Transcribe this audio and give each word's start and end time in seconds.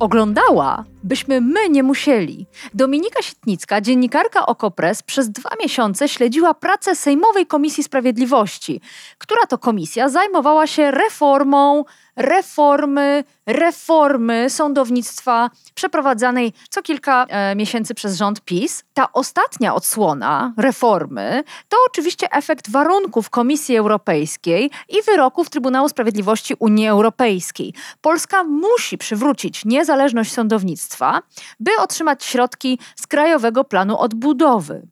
Oglądała, 0.00 0.84
byśmy 1.04 1.40
my 1.40 1.68
nie 1.68 1.82
musieli. 1.82 2.46
Dominika 2.74 3.22
Sitnicka, 3.22 3.80
dziennikarka 3.80 4.46
Okopres, 4.46 5.02
przez 5.02 5.30
dwa 5.30 5.50
miesiące 5.62 6.08
śledziła 6.08 6.54
pracę 6.54 6.96
Sejmowej 6.96 7.46
Komisji 7.46 7.84
Sprawiedliwości, 7.84 8.80
która 9.18 9.46
to 9.46 9.58
komisja 9.58 10.08
zajmowała 10.08 10.66
się 10.66 10.90
reformą 10.90 11.84
reformy, 12.18 13.24
reformy 13.46 14.50
sądownictwa 14.50 15.50
przeprowadzanej 15.74 16.52
co 16.70 16.82
kilka 16.82 17.26
e, 17.28 17.56
miesięcy 17.56 17.94
przez 17.94 18.16
rząd 18.16 18.40
PiS. 18.40 18.84
Ta 18.94 19.12
ostatnia 19.12 19.74
odsłona 19.74 20.52
reformy 20.56 21.44
to 21.68 21.76
oczywiście 21.86 22.32
efekt 22.32 22.70
warunków 22.70 23.30
Komisji 23.30 23.76
Europejskiej 23.76 24.70
i 24.88 25.02
wyroków 25.02 25.50
Trybunału 25.50 25.88
Sprawiedliwości 25.88 26.54
Unii 26.58 26.88
Europejskiej. 26.88 27.74
Polska 28.00 28.44
musi 28.44 28.98
przywrócić 28.98 29.64
niezależność 29.64 30.32
sądownictwa, 30.32 31.22
by 31.60 31.70
otrzymać 31.80 32.24
środki 32.24 32.78
z 32.96 33.06
Krajowego 33.06 33.64
Planu 33.64 33.98
Odbudowy. 33.98 34.86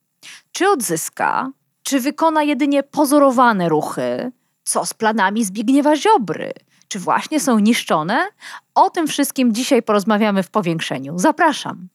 Czy 0.53 0.69
odzyska, 0.69 1.51
czy 1.83 2.01
wykona 2.01 2.43
jedynie 2.43 2.83
pozorowane 2.83 3.69
ruchy? 3.69 4.33
Co 4.65 4.87
z 4.87 4.95
planami 4.95 5.45
Zbigniewa 5.45 5.97
Ziobry? 5.97 6.53
Czy 6.89 6.99
właśnie 6.99 7.41
są 7.41 7.59
niszczone? 7.59 8.29
O 8.75 8.91
tym 8.91 9.07
wszystkim 9.07 9.55
dzisiaj 9.55 9.83
porozmawiamy 9.83 10.43
w 10.43 10.51
powiększeniu. 10.51 11.19
Zapraszam. 11.19 11.89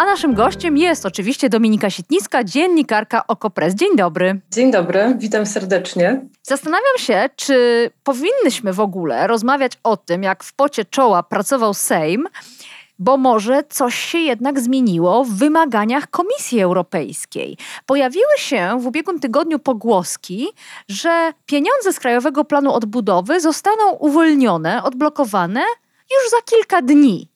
A 0.00 0.04
naszym 0.04 0.34
gościem 0.34 0.76
jest 0.76 1.06
oczywiście 1.06 1.48
Dominika 1.48 1.90
Sitnicka, 1.90 2.44
dziennikarka 2.44 3.26
Okopres. 3.26 3.74
Dzień 3.74 3.96
dobry. 3.96 4.40
Dzień 4.50 4.70
dobry, 4.70 5.14
witam 5.18 5.46
serdecznie. 5.46 6.20
Zastanawiam 6.42 6.98
się, 6.98 7.30
czy 7.36 7.90
powinnyśmy 8.04 8.72
w 8.72 8.80
ogóle 8.80 9.26
rozmawiać 9.26 9.72
o 9.82 9.96
tym, 9.96 10.22
jak 10.22 10.44
w 10.44 10.52
pocie 10.52 10.84
czoła 10.84 11.22
pracował 11.22 11.74
Sejm, 11.74 12.26
bo 13.00 13.16
może 13.16 13.64
coś 13.68 13.94
się 13.94 14.18
jednak 14.18 14.60
zmieniło 14.60 15.24
w 15.24 15.30
wymaganiach 15.30 16.10
Komisji 16.10 16.60
Europejskiej. 16.60 17.56
Pojawiły 17.86 18.38
się 18.38 18.78
w 18.80 18.86
ubiegłym 18.86 19.20
tygodniu 19.20 19.58
pogłoski, 19.58 20.48
że 20.88 21.32
pieniądze 21.46 21.92
z 21.92 22.00
Krajowego 22.00 22.44
Planu 22.44 22.72
Odbudowy 22.72 23.40
zostaną 23.40 23.90
uwolnione, 23.90 24.82
odblokowane 24.82 25.60
już 26.10 26.30
za 26.30 26.42
kilka 26.44 26.82
dni. 26.82 27.28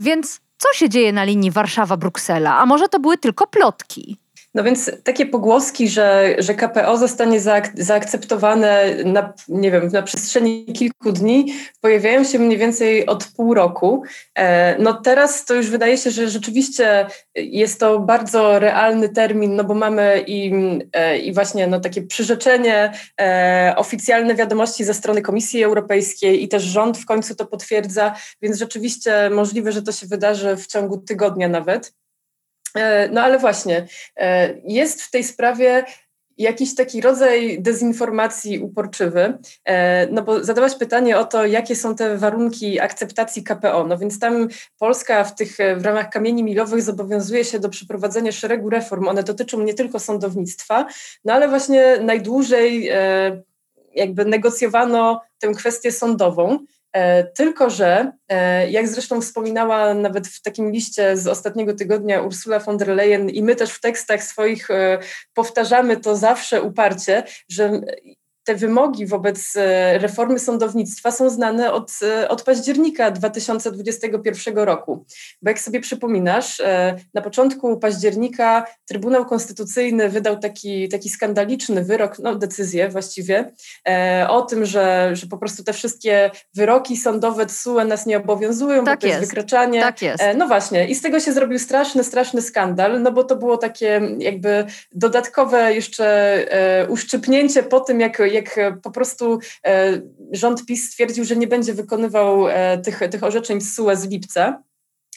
Więc 0.00 0.40
co 0.58 0.72
się 0.72 0.88
dzieje 0.88 1.12
na 1.12 1.24
linii 1.24 1.52
Warszawa-Bruksela? 1.52 2.50
A 2.50 2.66
może 2.66 2.88
to 2.88 3.00
były 3.00 3.18
tylko 3.18 3.46
plotki? 3.46 4.16
No 4.58 4.64
więc 4.64 4.90
takie 5.04 5.26
pogłoski, 5.26 5.88
że, 5.88 6.36
że 6.38 6.54
KPO 6.54 6.96
zostanie 6.96 7.40
zaak 7.40 7.72
zaakceptowane 7.74 8.94
na, 9.04 9.32
nie 9.48 9.70
wiem, 9.70 9.88
na 9.92 10.02
przestrzeni 10.02 10.66
kilku 10.66 11.12
dni, 11.12 11.54
pojawiają 11.80 12.24
się 12.24 12.38
mniej 12.38 12.58
więcej 12.58 13.06
od 13.06 13.24
pół 13.36 13.54
roku. 13.54 14.02
E, 14.34 14.78
no 14.78 14.94
teraz 14.94 15.44
to 15.44 15.54
już 15.54 15.70
wydaje 15.70 15.98
się, 15.98 16.10
że 16.10 16.28
rzeczywiście 16.28 17.06
jest 17.34 17.80
to 17.80 17.98
bardzo 17.98 18.58
realny 18.58 19.08
termin, 19.08 19.56
no 19.56 19.64
bo 19.64 19.74
mamy 19.74 20.24
i, 20.26 20.52
e, 20.92 21.18
i 21.18 21.32
właśnie 21.32 21.66
no 21.66 21.80
takie 21.80 22.02
przyrzeczenie, 22.02 22.92
e, 23.20 23.74
oficjalne 23.76 24.34
wiadomości 24.34 24.84
ze 24.84 24.94
strony 24.94 25.22
Komisji 25.22 25.64
Europejskiej 25.64 26.44
i 26.44 26.48
też 26.48 26.62
rząd 26.62 26.98
w 26.98 27.06
końcu 27.06 27.34
to 27.34 27.46
potwierdza, 27.46 28.14
więc 28.42 28.58
rzeczywiście 28.58 29.30
możliwe, 29.30 29.72
że 29.72 29.82
to 29.82 29.92
się 29.92 30.06
wydarzy 30.06 30.56
w 30.56 30.66
ciągu 30.66 30.98
tygodnia 30.98 31.48
nawet. 31.48 31.92
E, 32.78 33.08
no 33.08 33.22
ale 33.22 33.38
właśnie, 33.38 33.86
e, 34.16 34.54
jest 34.64 35.02
w 35.02 35.10
tej 35.10 35.24
sprawie 35.24 35.84
jakiś 36.38 36.74
taki 36.74 37.00
rodzaj 37.00 37.62
dezinformacji 37.62 38.58
uporczywy, 38.58 39.38
e, 39.64 40.06
no 40.06 40.22
bo 40.22 40.44
zadałaś 40.44 40.74
pytanie 40.74 41.18
o 41.18 41.24
to, 41.24 41.46
jakie 41.46 41.76
są 41.76 41.94
te 41.94 42.16
warunki 42.16 42.80
akceptacji 42.80 43.44
KPO, 43.44 43.86
no 43.86 43.98
więc 43.98 44.18
tam 44.18 44.48
Polska 44.78 45.24
w 45.24 45.34
tych 45.34 45.56
w 45.76 45.84
ramach 45.84 46.10
kamieni 46.10 46.44
milowych 46.44 46.82
zobowiązuje 46.82 47.44
się 47.44 47.58
do 47.58 47.68
przeprowadzenia 47.68 48.32
szeregu 48.32 48.70
reform, 48.70 49.08
one 49.08 49.22
dotyczą 49.22 49.60
nie 49.60 49.74
tylko 49.74 49.98
sądownictwa, 49.98 50.86
no 51.24 51.32
ale 51.32 51.48
właśnie 51.48 51.96
najdłużej 52.00 52.90
jakby 53.94 54.24
negocjowano 54.24 55.22
tę 55.38 55.48
kwestię 55.48 55.92
sądową, 55.92 56.58
tylko, 57.34 57.70
że 57.70 58.12
e, 58.28 58.70
jak 58.70 58.88
zresztą 58.88 59.20
wspominała 59.20 59.94
nawet 59.94 60.28
w 60.28 60.42
takim 60.42 60.72
liście 60.72 61.16
z 61.16 61.26
ostatniego 61.26 61.74
tygodnia 61.74 62.22
Ursula 62.22 62.58
von 62.58 62.76
der 62.76 62.88
Leyen 62.88 63.30
i 63.30 63.42
my 63.42 63.56
też 63.56 63.70
w 63.70 63.80
tekstach 63.80 64.22
swoich 64.22 64.70
e, 64.70 64.98
powtarzamy 65.34 65.96
to 65.96 66.16
zawsze 66.16 66.62
uparcie, 66.62 67.22
że 67.48 67.80
te 68.48 68.54
wymogi 68.54 69.06
wobec 69.06 69.56
e, 69.56 69.98
reformy 69.98 70.38
sądownictwa 70.38 71.10
są 71.10 71.30
znane 71.30 71.72
od, 71.72 71.92
e, 72.02 72.28
od 72.28 72.42
października 72.42 73.10
2021 73.10 74.58
roku. 74.58 75.04
Bo 75.42 75.50
jak 75.50 75.60
sobie 75.60 75.80
przypominasz, 75.80 76.60
e, 76.60 76.96
na 77.14 77.22
początku 77.22 77.78
października 77.78 78.64
Trybunał 78.86 79.26
Konstytucyjny 79.26 80.08
wydał 80.08 80.38
taki, 80.38 80.88
taki 80.88 81.08
skandaliczny 81.08 81.84
wyrok, 81.84 82.18
no 82.18 82.34
decyzję 82.34 82.88
właściwie, 82.88 83.52
o 84.28 84.42
tym, 84.42 84.64
że, 84.64 85.10
że 85.12 85.26
po 85.26 85.38
prostu 85.38 85.64
te 85.64 85.72
wszystkie 85.72 86.30
wyroki 86.54 86.96
sądowe 86.96 87.46
TSUE 87.46 87.84
nas 87.84 88.06
nie 88.06 88.16
obowiązują, 88.16 88.84
tak 88.84 88.98
bo 88.98 89.00
to 89.00 89.06
jest, 89.06 89.20
jest 89.20 89.30
wykraczanie. 89.30 89.80
Tak 89.80 90.02
jest. 90.02 90.24
No 90.36 90.46
właśnie, 90.46 90.88
i 90.88 90.94
z 90.94 91.02
tego 91.02 91.20
się 91.20 91.32
zrobił 91.32 91.58
straszny, 91.58 92.04
straszny 92.04 92.42
skandal, 92.42 93.02
no 93.02 93.12
bo 93.12 93.24
to 93.24 93.36
było 93.36 93.56
takie 93.56 94.00
jakby 94.18 94.66
dodatkowe 94.92 95.74
jeszcze 95.74 96.08
uszczypnięcie 96.88 97.62
po 97.62 97.80
tym, 97.80 98.00
jak 98.00 98.18
jak 98.38 98.58
e, 98.58 98.72
po 98.82 98.90
prostu 98.90 99.38
e, 99.66 100.00
rząd 100.32 100.66
PiS 100.66 100.90
stwierdził, 100.90 101.24
że 101.24 101.36
nie 101.36 101.46
będzie 101.46 101.74
wykonywał 101.74 102.48
e, 102.48 102.78
tych, 102.78 103.00
tych 103.10 103.24
orzeczeń 103.24 103.60
z 103.60 103.74
SUE 103.74 103.96
z 103.96 104.08
lipca. 104.08 104.62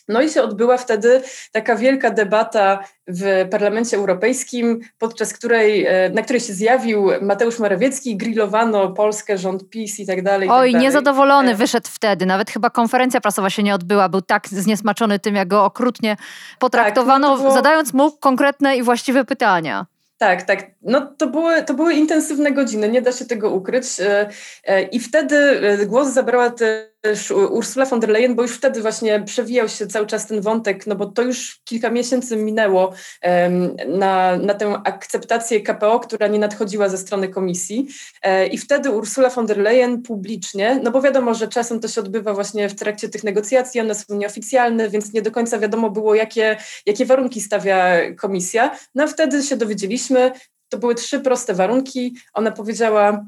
No 0.07 0.21
i 0.21 0.29
się 0.29 0.43
odbyła 0.43 0.77
wtedy 0.77 1.21
taka 1.51 1.75
wielka 1.75 2.11
debata 2.11 2.83
w 3.07 3.47
Parlamencie 3.51 3.97
Europejskim, 3.97 4.79
podczas 4.97 5.33
której, 5.33 5.87
na 6.13 6.21
której 6.21 6.39
się 6.39 6.53
zjawił 6.53 7.09
Mateusz 7.21 7.59
Morawiecki, 7.59 8.17
grillowano 8.17 8.91
Polskę, 8.91 9.37
rząd 9.37 9.69
PiS 9.69 9.99
i 9.99 10.07
tak 10.07 10.23
dalej. 10.23 10.49
Oj, 10.51 10.71
tak 10.71 10.81
niezadowolony 10.81 11.55
wyszedł 11.55 11.87
wtedy. 11.91 12.25
Nawet 12.25 12.51
chyba 12.51 12.69
konferencja 12.69 13.21
prasowa 13.21 13.49
się 13.49 13.63
nie 13.63 13.75
odbyła. 13.75 14.09
Był 14.09 14.21
tak 14.21 14.47
zniesmaczony 14.47 15.19
tym, 15.19 15.35
jak 15.35 15.47
go 15.47 15.65
okrutnie 15.65 16.17
potraktowano, 16.59 17.27
tak, 17.27 17.37
no 17.37 17.43
było... 17.43 17.55
zadając 17.55 17.93
mu 17.93 18.11
konkretne 18.11 18.77
i 18.77 18.83
właściwe 18.83 19.25
pytania. 19.25 19.85
Tak, 20.21 20.43
tak. 20.43 20.71
No 20.81 21.15
to 21.17 21.27
były, 21.27 21.63
to 21.63 21.73
były 21.73 21.93
intensywne 21.93 22.51
godziny, 22.51 22.89
nie 22.89 23.01
da 23.01 23.11
się 23.11 23.25
tego 23.25 23.49
ukryć. 23.49 23.99
E, 23.99 24.29
e, 24.63 24.83
I 24.83 24.99
wtedy 24.99 25.35
e, 25.35 25.85
głos 25.85 26.07
zabrała 26.07 26.49
Ursula 27.51 27.85
von 27.85 27.99
der 27.99 28.09
Leyen, 28.09 28.35
bo 28.35 28.41
już 28.41 28.51
wtedy 28.51 28.81
właśnie 28.81 29.23
przewijał 29.23 29.69
się 29.69 29.87
cały 29.87 30.07
czas 30.07 30.27
ten 30.27 30.41
wątek, 30.41 30.87
no 30.87 30.95
bo 30.95 31.05
to 31.05 31.21
już 31.21 31.61
kilka 31.63 31.89
miesięcy 31.89 32.37
minęło 32.37 32.93
na, 33.87 34.37
na 34.37 34.53
tę 34.53 34.81
akceptację 34.85 35.61
KPO, 35.61 35.99
która 35.99 36.27
nie 36.27 36.39
nadchodziła 36.39 36.89
ze 36.89 36.97
strony 36.97 37.29
komisji. 37.29 37.87
E, 38.21 38.47
I 38.47 38.57
wtedy 38.57 38.91
Ursula 38.91 39.29
von 39.29 39.45
der 39.45 39.57
Leyen 39.57 40.01
publicznie, 40.01 40.79
no 40.83 40.91
bo 40.91 41.01
wiadomo, 41.01 41.33
że 41.33 41.47
czasem 41.47 41.79
to 41.79 41.87
się 41.87 42.01
odbywa 42.01 42.33
właśnie 42.33 42.69
w 42.69 42.75
trakcie 42.75 43.09
tych 43.09 43.23
negocjacji, 43.23 43.81
one 43.81 43.95
są 43.95 44.15
nieoficjalne, 44.15 44.89
więc 44.89 45.13
nie 45.13 45.21
do 45.21 45.31
końca 45.31 45.59
wiadomo 45.59 45.89
było, 45.89 46.15
jakie, 46.15 46.57
jakie 46.85 47.05
warunki 47.05 47.41
stawia 47.41 47.97
komisja. 48.15 48.77
No 48.95 49.03
a 49.03 49.07
wtedy 49.07 49.43
się 49.43 49.57
dowiedzieliśmy, 49.57 50.31
to 50.69 50.77
były 50.77 50.95
trzy 50.95 51.19
proste 51.19 51.53
warunki. 51.53 52.15
Ona 52.33 52.51
powiedziała, 52.51 53.25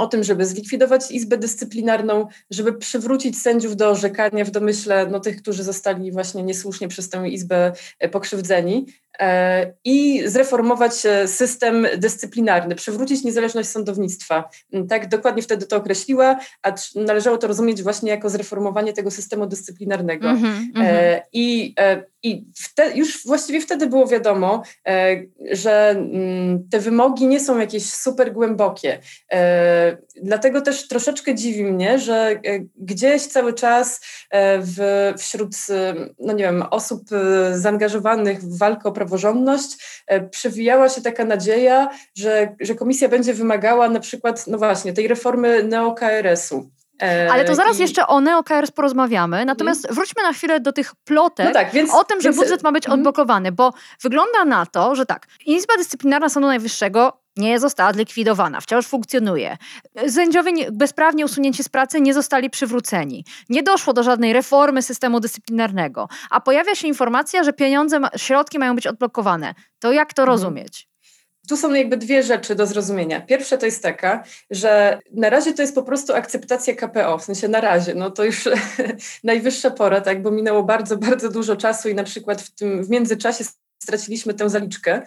o 0.00 0.06
tym, 0.06 0.24
żeby 0.24 0.46
zlikwidować 0.46 1.10
Izbę 1.10 1.38
Dyscyplinarną, 1.38 2.26
żeby 2.50 2.72
przywrócić 2.72 3.38
sędziów 3.38 3.76
do 3.76 3.90
orzekania 3.90 4.44
w 4.44 4.50
domyśle 4.50 5.06
no, 5.06 5.20
tych, 5.20 5.42
którzy 5.42 5.62
zostali 5.64 6.12
właśnie 6.12 6.42
niesłusznie 6.42 6.88
przez 6.88 7.08
tę 7.08 7.28
Izbę 7.28 7.72
e, 7.98 8.08
pokrzywdzeni. 8.08 8.86
E, 9.18 9.72
i 9.84 10.22
zreformować 10.26 11.06
e, 11.06 11.28
system 11.28 11.86
dyscyplinarny, 11.98 12.74
przywrócić 12.74 13.24
niezależność 13.24 13.68
sądownictwa. 13.68 14.50
Mm, 14.72 14.88
tak 14.88 15.08
dokładnie 15.08 15.42
wtedy 15.42 15.66
to 15.66 15.76
określiła, 15.76 16.38
a 16.62 16.72
należało 16.94 17.38
to 17.38 17.46
rozumieć 17.46 17.82
właśnie 17.82 18.10
jako 18.10 18.30
zreformowanie 18.30 18.92
tego 18.92 19.10
systemu 19.10 19.46
dyscyplinarnego. 19.46 20.28
Mm 20.30 20.42
-hmm, 20.42 21.20
I, 21.32 21.74
i 22.22 22.44
wtedy, 22.56 22.98
już 22.98 23.26
właściwie 23.26 23.60
wtedy 23.60 23.86
było 23.86 24.06
wiadomo, 24.06 24.62
że 25.52 25.90
mm, 25.90 26.68
te 26.70 26.80
wymogi 26.80 27.26
nie 27.26 27.40
są 27.40 27.58
jakieś 27.58 27.92
super 27.92 28.32
głębokie. 28.32 28.98
Dlatego 30.22 30.60
też 30.60 30.88
troszeczkę 30.88 31.34
dziwi 31.34 31.64
mnie, 31.64 31.98
że 31.98 32.40
gdzieś 32.76 33.26
cały 33.26 33.52
czas 33.52 34.00
w, 34.60 35.12
wśród 35.18 35.56
no 36.18 36.32
nie 36.32 36.44
wiem, 36.44 36.64
osób 36.70 37.02
zaangażowanych 37.52 38.40
w 38.40 38.58
walkę 38.58 38.88
o 38.88 38.92
praworządność 39.00 40.02
e, 40.06 40.20
przewijała 40.20 40.88
się 40.88 41.02
taka 41.02 41.24
nadzieja, 41.24 41.88
że, 42.14 42.54
że 42.60 42.74
komisja 42.74 43.08
będzie 43.08 43.34
wymagała 43.34 43.88
na 43.88 44.00
przykład, 44.00 44.46
no 44.46 44.58
właśnie, 44.58 44.92
tej 44.92 45.08
reformy 45.08 45.62
neo-KRS-u. 45.62 46.70
E, 47.02 47.28
Ale 47.32 47.44
to 47.44 47.54
zaraz 47.54 47.78
I... 47.78 47.82
jeszcze 47.82 48.06
o 48.06 48.20
NeoKRS 48.20 48.70
porozmawiamy. 48.70 49.44
Natomiast 49.44 49.84
mm. 49.84 49.94
wróćmy 49.94 50.22
na 50.22 50.32
chwilę 50.32 50.60
do 50.60 50.72
tych 50.72 50.92
plotek 51.04 51.46
no 51.46 51.52
tak, 51.52 51.70
więc, 51.70 51.94
o 51.94 52.04
tym, 52.04 52.20
że 52.20 52.28
więc... 52.28 52.36
budżet 52.36 52.62
ma 52.62 52.72
być 52.72 52.86
mm. 52.86 52.98
odblokowany, 52.98 53.52
bo 53.52 53.72
wygląda 54.02 54.44
na 54.44 54.66
to, 54.66 54.94
że 54.94 55.06
tak, 55.06 55.26
Izba 55.46 55.76
Dyscyplinarna 55.76 56.28
Sądu 56.28 56.48
Najwyższego 56.48 57.19
nie 57.36 57.60
została 57.60 57.92
zlikwidowana, 57.92 58.60
wciąż 58.60 58.86
funkcjonuje. 58.86 59.56
Sędziowie 60.08 60.52
bezprawnie 60.72 61.24
usunięci 61.24 61.64
z 61.64 61.68
pracy 61.68 62.00
nie 62.00 62.14
zostali 62.14 62.50
przywróceni. 62.50 63.24
Nie 63.48 63.62
doszło 63.62 63.92
do 63.92 64.02
żadnej 64.02 64.32
reformy 64.32 64.82
systemu 64.82 65.20
dyscyplinarnego, 65.20 66.08
a 66.30 66.40
pojawia 66.40 66.74
się 66.74 66.88
informacja, 66.88 67.44
że 67.44 67.52
pieniądze, 67.52 68.00
środki 68.16 68.58
mają 68.58 68.74
być 68.74 68.86
odblokowane. 68.86 69.54
To 69.78 69.92
jak 69.92 70.14
to 70.14 70.22
mhm. 70.22 70.38
rozumieć? 70.38 70.90
Tu 71.48 71.56
są 71.56 71.74
jakby 71.74 71.96
dwie 71.96 72.22
rzeczy 72.22 72.54
do 72.54 72.66
zrozumienia. 72.66 73.20
Pierwsza 73.20 73.56
to 73.56 73.66
jest 73.66 73.82
taka, 73.82 74.24
że 74.50 74.98
na 75.12 75.30
razie 75.30 75.52
to 75.52 75.62
jest 75.62 75.74
po 75.74 75.82
prostu 75.82 76.14
akceptacja 76.14 76.74
KPO, 76.74 77.18
w 77.18 77.24
sensie 77.24 77.48
na 77.48 77.60
razie, 77.60 77.94
no 77.94 78.10
to 78.10 78.24
już 78.24 78.48
najwyższa 79.24 79.70
pora, 79.70 80.00
tak, 80.00 80.22
bo 80.22 80.30
minęło 80.30 80.62
bardzo, 80.62 80.96
bardzo 80.96 81.28
dużo 81.28 81.56
czasu 81.56 81.88
i 81.88 81.94
na 81.94 82.04
przykład 82.04 82.42
w 82.42 82.54
tym 82.54 82.84
w 82.84 82.90
międzyczasie 82.90 83.44
straciliśmy 83.82 84.34
tę 84.34 84.50
zaliczkę 84.50 85.02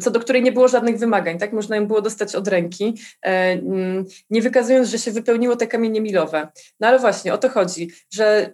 co 0.00 0.10
do 0.10 0.20
której 0.20 0.42
nie 0.42 0.52
było 0.52 0.68
żadnych 0.68 0.98
wymagań, 0.98 1.38
tak? 1.38 1.52
Można 1.52 1.76
ją 1.76 1.86
było 1.86 2.02
dostać 2.02 2.34
od 2.34 2.48
ręki, 2.48 2.94
e, 3.22 3.28
mm, 3.52 4.04
nie 4.30 4.42
wykazując, 4.42 4.88
że 4.88 4.98
się 4.98 5.10
wypełniło 5.10 5.56
te 5.56 5.66
kamienie 5.66 6.00
milowe. 6.00 6.48
No 6.80 6.88
ale 6.88 6.98
właśnie 6.98 7.34
o 7.34 7.38
to 7.38 7.48
chodzi, 7.48 7.90
że 8.10 8.26
e, 8.26 8.50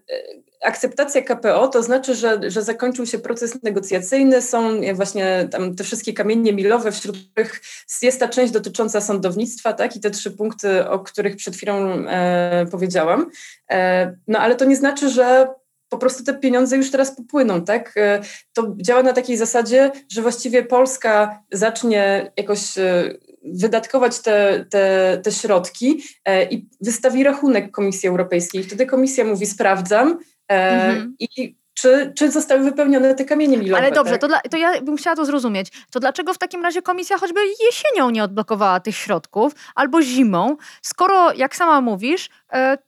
akceptacja 0.63 1.23
KPO 1.23 1.69
to 1.69 1.83
znaczy, 1.83 2.15
że, 2.15 2.51
że 2.51 2.63
zakończył 2.63 3.07
się 3.07 3.19
proces 3.19 3.63
negocjacyjny, 3.63 4.43
są 4.43 4.81
właśnie 4.95 5.49
tam 5.51 5.75
te 5.75 5.85
wszystkie 5.85 6.13
kamienie 6.13 6.53
milowe, 6.53 6.93
wśród 6.93 7.17
których 7.33 7.61
jest 8.03 8.21
ta 8.21 8.29
część 8.29 8.53
dotycząca 8.53 9.01
sądownictwa, 9.01 9.73
tak? 9.73 9.97
I 9.97 10.01
te 10.01 10.11
trzy 10.11 10.31
punkty, 10.31 10.89
o 10.89 10.99
których 10.99 11.37
przed 11.37 11.57
chwilą 11.57 12.07
e, 12.09 12.67
powiedziałam. 12.71 13.31
E, 13.71 14.17
no 14.29 14.39
ale 14.39 14.55
to 14.55 14.65
nie 14.65 14.77
znaczy, 14.77 15.11
że 15.11 15.49
po 15.97 16.01
prostu 16.01 16.25
te 16.25 16.35
pieniądze 16.35 16.77
już 16.77 16.91
teraz 16.91 17.17
popłyną, 17.17 17.65
tak? 17.65 17.93
E, 17.97 18.21
to 18.53 18.75
działa 18.77 19.03
na 19.03 19.13
takiej 19.13 19.37
zasadzie, 19.37 19.91
że 20.13 20.23
właściwie 20.23 20.63
Polska 20.63 21.43
zacznie 21.53 22.33
jakoś 22.37 22.79
e, 22.79 23.15
wydatkować 23.45 24.19
te, 24.19 24.65
te, 24.71 25.19
te 25.23 25.33
środki 25.33 26.03
e, 26.25 26.45
i 26.45 26.69
wystawi 26.81 27.25
rachunek 27.25 27.71
Komisji 27.71 28.09
Europejskiej. 28.09 28.63
Wtedy 28.63 28.87
Komisja 28.87 29.25
mówi, 29.25 29.47
sprawdzam 29.47 30.19
mhm. 30.49 31.15
i 31.21 31.57
czy, 31.77 32.13
czy 32.17 32.31
zostały 32.31 32.63
wypełnione 32.63 33.15
te 33.15 33.25
kamienie 33.25 33.59
milowe. 33.59 33.83
Ale 33.83 33.93
dobrze, 33.93 34.13
tak? 34.13 34.21
to, 34.21 34.29
dla, 34.29 34.41
to 34.41 34.57
ja 34.57 34.81
bym 34.81 34.97
chciała 34.97 35.17
to 35.17 35.25
zrozumieć. 35.25 35.69
To 35.91 36.01
dlaczego 36.01 36.35
w 36.35 36.39
takim 36.39 36.63
razie 36.63 36.83
komisja 36.83 37.19
choćby 37.19 37.41
jesienią 37.67 38.11
nie 38.11 38.25
odblokowała 38.25 38.81
tych 38.81 38.97
środków, 38.97 39.53
albo 39.75 40.03
zimą, 40.03 40.57
skoro, 40.83 41.33
jak 41.33 41.57
sama 41.57 41.81
mówisz, 41.81 42.29
e, 42.53 42.57
e, 42.57 42.79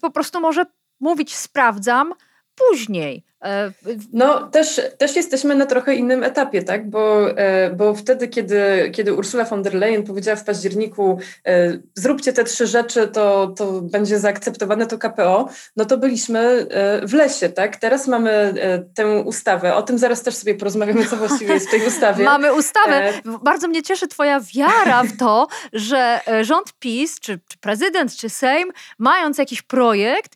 po 0.00 0.10
prostu 0.10 0.40
może 0.40 0.64
mówić 1.04 1.34
sprawdzam 1.34 2.14
później. 2.54 3.24
E, 3.44 3.72
no 4.12 4.46
też, 4.46 4.80
też 4.98 5.16
jesteśmy 5.16 5.54
na 5.54 5.66
trochę 5.66 5.94
innym 5.94 6.24
etapie, 6.24 6.62
tak? 6.62 6.90
Bo, 6.90 7.30
e, 7.30 7.70
bo 7.70 7.94
wtedy, 7.94 8.28
kiedy, 8.28 8.90
kiedy 8.94 9.14
Ursula 9.14 9.44
von 9.44 9.62
der 9.62 9.74
Leyen 9.74 10.02
powiedziała 10.02 10.36
w 10.36 10.44
październiku 10.44 11.18
e, 11.46 11.78
zróbcie 11.94 12.32
te 12.32 12.44
trzy 12.44 12.66
rzeczy, 12.66 13.08
to, 13.08 13.46
to 13.46 13.80
będzie 13.80 14.18
zaakceptowane 14.18 14.86
to 14.86 14.98
KPO, 14.98 15.48
no 15.76 15.84
to 15.84 15.98
byliśmy 15.98 16.66
w 17.02 17.12
lesie, 17.12 17.48
tak? 17.48 17.76
Teraz 17.76 18.08
mamy 18.08 18.54
tę 18.94 19.20
ustawę, 19.20 19.74
o 19.74 19.82
tym 19.82 19.98
zaraz 19.98 20.22
też 20.22 20.34
sobie 20.34 20.54
porozmawiamy, 20.54 21.06
co 21.06 21.16
właściwie 21.16 21.54
jest 21.54 21.68
w 21.68 21.70
tej 21.70 21.86
ustawie. 21.88 22.24
mamy 22.24 22.54
ustawę. 22.54 23.12
Bardzo 23.42 23.68
mnie 23.68 23.82
cieszy 23.82 24.08
twoja 24.08 24.40
wiara 24.54 25.02
w 25.04 25.16
to, 25.16 25.46
że 25.72 26.20
rząd 26.42 26.72
PiS, 26.78 27.20
czy, 27.20 27.40
czy 27.48 27.58
prezydent, 27.58 28.16
czy 28.16 28.28
Sejm, 28.28 28.72
mając 28.98 29.38
jakiś 29.38 29.62
projekt, 29.62 30.32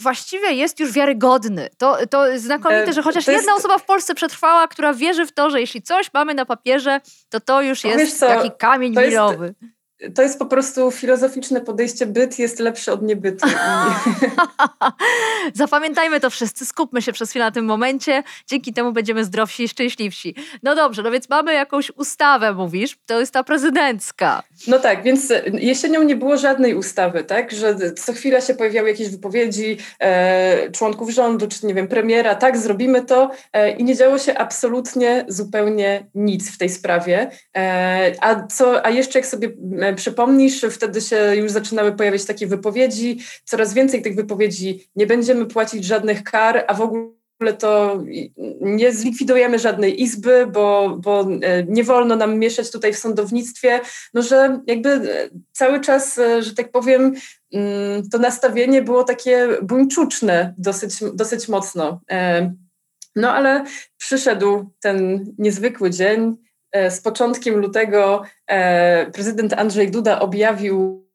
właściwie 0.00 0.52
jest 0.52 0.80
już 0.80 0.92
wiarygodny. 0.92 1.68
To, 1.78 1.98
to 2.10 2.38
znakomite, 2.38 2.88
e, 2.88 2.92
że 2.92 3.02
chociaż 3.02 3.26
jest... 3.26 3.38
jedna 3.38 3.54
osoba 3.54 3.78
w 3.78 3.84
Polsce 3.84 4.14
przetrwała, 4.14 4.68
która 4.68 4.94
wierzy 4.94 5.26
w 5.26 5.32
to, 5.32 5.50
że 5.50 5.60
jeśli 5.60 5.82
coś 5.82 6.12
mamy 6.14 6.34
na 6.34 6.44
papierze, 6.44 7.00
to 7.28 7.40
to 7.40 7.62
już 7.62 7.84
jest 7.84 8.20
taki 8.20 8.50
kamień 8.58 8.96
milowy. 8.96 9.46
Jest 9.46 9.79
to 10.14 10.22
jest 10.22 10.38
po 10.38 10.46
prostu 10.46 10.90
filozoficzne 10.90 11.60
podejście, 11.60 12.06
byt 12.06 12.38
jest 12.38 12.58
lepszy 12.58 12.92
od 12.92 13.02
niebytu. 13.02 13.48
Zapamiętajmy 15.54 16.20
to 16.20 16.30
wszyscy, 16.30 16.66
skupmy 16.66 17.02
się 17.02 17.12
przez 17.12 17.30
chwilę 17.30 17.44
na 17.44 17.50
tym 17.50 17.64
momencie, 17.64 18.22
dzięki 18.46 18.72
temu 18.72 18.92
będziemy 18.92 19.24
zdrowsi 19.24 19.62
i 19.62 19.68
szczęśliwsi. 19.68 20.34
No 20.62 20.74
dobrze, 20.74 21.02
no 21.02 21.10
więc 21.10 21.28
mamy 21.28 21.54
jakąś 21.54 21.90
ustawę, 21.90 22.52
mówisz, 22.52 22.98
to 23.06 23.20
jest 23.20 23.32
ta 23.32 23.44
prezydencka. 23.44 24.42
No 24.66 24.78
tak, 24.78 25.02
więc 25.02 25.32
jesienią 25.52 26.02
nie 26.02 26.16
było 26.16 26.36
żadnej 26.36 26.74
ustawy, 26.74 27.24
tak, 27.24 27.50
że 27.50 27.76
co 27.92 28.12
chwila 28.12 28.40
się 28.40 28.54
pojawiały 28.54 28.88
jakieś 28.88 29.08
wypowiedzi 29.08 29.76
e, 30.00 30.70
członków 30.70 31.10
rządu, 31.10 31.48
czy 31.48 31.66
nie 31.66 31.74
wiem, 31.74 31.88
premiera, 31.88 32.34
tak, 32.34 32.58
zrobimy 32.58 33.04
to 33.04 33.30
e, 33.52 33.70
i 33.70 33.84
nie 33.84 33.96
działo 33.96 34.18
się 34.18 34.38
absolutnie 34.38 35.24
zupełnie 35.28 36.06
nic 36.14 36.54
w 36.54 36.58
tej 36.58 36.68
sprawie. 36.68 37.30
E, 37.56 38.12
a, 38.20 38.46
co, 38.46 38.86
a 38.86 38.90
jeszcze 38.90 39.18
jak 39.18 39.26
sobie 39.26 39.48
e, 39.80 39.89
przypomnisz, 39.96 40.66
wtedy 40.70 41.00
się 41.00 41.36
już 41.36 41.52
zaczynały 41.52 41.92
pojawiać 41.92 42.24
takie 42.24 42.46
wypowiedzi, 42.46 43.18
coraz 43.44 43.74
więcej 43.74 44.02
tych 44.02 44.14
wypowiedzi, 44.14 44.90
nie 44.96 45.06
będziemy 45.06 45.46
płacić 45.46 45.84
żadnych 45.84 46.24
kar, 46.24 46.64
a 46.68 46.74
w 46.74 46.80
ogóle 46.80 47.52
to 47.58 48.02
nie 48.60 48.92
zlikwidujemy 48.92 49.58
żadnej 49.58 50.02
izby, 50.02 50.46
bo, 50.52 50.98
bo 51.02 51.20
e, 51.20 51.64
nie 51.64 51.84
wolno 51.84 52.16
nam 52.16 52.38
mieszać 52.38 52.70
tutaj 52.70 52.92
w 52.92 52.98
sądownictwie, 52.98 53.80
no 54.14 54.22
że 54.22 54.60
jakby 54.66 54.90
e, 54.90 55.28
cały 55.52 55.80
czas, 55.80 56.18
e, 56.18 56.42
że 56.42 56.54
tak 56.54 56.70
powiem, 56.70 57.14
mm, 57.52 58.08
to 58.08 58.18
nastawienie 58.18 58.82
było 58.82 59.04
takie 59.04 59.48
buńczuczne 59.62 60.54
dosyć, 60.58 60.94
dosyć 61.14 61.48
mocno. 61.48 62.00
No 63.16 63.32
ale 63.32 63.64
przyszedł 63.96 64.70
ten 64.80 65.26
niezwykły 65.38 65.90
dzień, 65.90 66.36
z 66.74 67.00
początkiem 67.00 67.56
lutego 67.56 68.22
e, 68.46 69.10
prezydent 69.10 69.52
Andrzej 69.52 69.90
Duda 69.90 70.20
objawił 70.20 71.06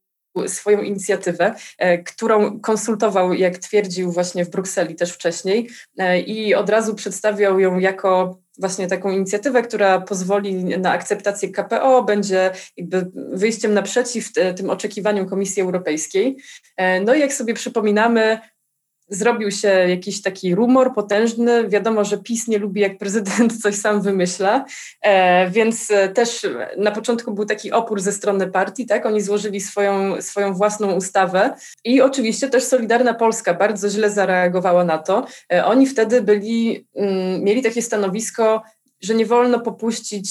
swoją 0.47 0.81
inicjatywę, 0.81 1.55
e, 1.77 1.97
którą 1.97 2.59
konsultował, 2.59 3.33
jak 3.33 3.57
twierdził 3.57 4.11
właśnie 4.11 4.45
w 4.45 4.49
Brukseli 4.49 4.95
też 4.95 5.11
wcześniej 5.11 5.69
i 6.25 6.55
od 6.55 6.69
razu 6.69 6.95
przedstawiał 6.95 7.59
ją 7.59 7.79
jako 7.79 8.39
właśnie 8.59 8.87
taką 8.87 9.11
inicjatywę, 9.11 9.61
która 9.61 10.01
pozwoli 10.01 10.63
na 10.63 10.91
akceptację 10.91 11.49
KPO, 11.49 12.03
będzie 12.03 12.51
jakby 12.77 13.11
wyjściem 13.15 13.73
naprzeciw 13.73 14.31
tym 14.55 14.69
oczekiwaniom 14.69 15.29
Komisji 15.29 15.61
Europejskiej. 15.61 16.37
No 17.05 17.15
i 17.15 17.19
jak 17.19 17.33
sobie 17.33 17.53
przypominamy, 17.53 18.39
zrobił 19.07 19.51
się 19.51 19.67
jakiś 19.67 20.21
taki 20.21 20.55
rumor 20.55 20.93
potężny. 20.93 21.69
Wiadomo, 21.69 22.05
że 22.05 22.17
PiS 22.17 22.47
nie 22.47 22.57
lubi, 22.57 22.81
jak 22.81 22.97
prezydent 22.97 23.57
coś 23.63 23.75
sam 23.75 24.01
wymyśla, 24.01 24.65
e, 25.01 25.49
więc 25.49 25.91
e, 25.91 26.09
też 26.09 26.47
na 26.77 26.91
początku 26.91 27.33
był 27.33 27.45
taki 27.45 27.71
opór 27.71 28.01
ze 28.01 28.11
strony 28.11 28.47
partii, 28.47 28.85
tak? 28.85 29.05
Oni 29.05 29.21
złożyli 29.21 29.61
swoją, 29.61 30.21
swoją 30.21 30.53
własną 30.53 30.91
ustawę 30.91 31.55
i 31.83 32.01
oczywiście 32.01 32.49
też 32.49 32.63
Solidarna 32.63 33.13
Polska 33.13 33.53
bardzo 33.53 33.89
źle 33.89 34.09
zareagowała 34.09 34.83
na 34.83 34.97
to. 34.97 35.25
E, 35.53 35.65
oni 35.65 35.87
wtedy 35.87 36.21
byli, 36.21 36.87
mm, 36.95 37.43
mieli 37.43 37.61
takie 37.63 37.81
stanowisko, 37.81 38.63
że 39.05 39.15
nie 39.15 39.25
wolno 39.25 39.59
popuścić 39.59 40.29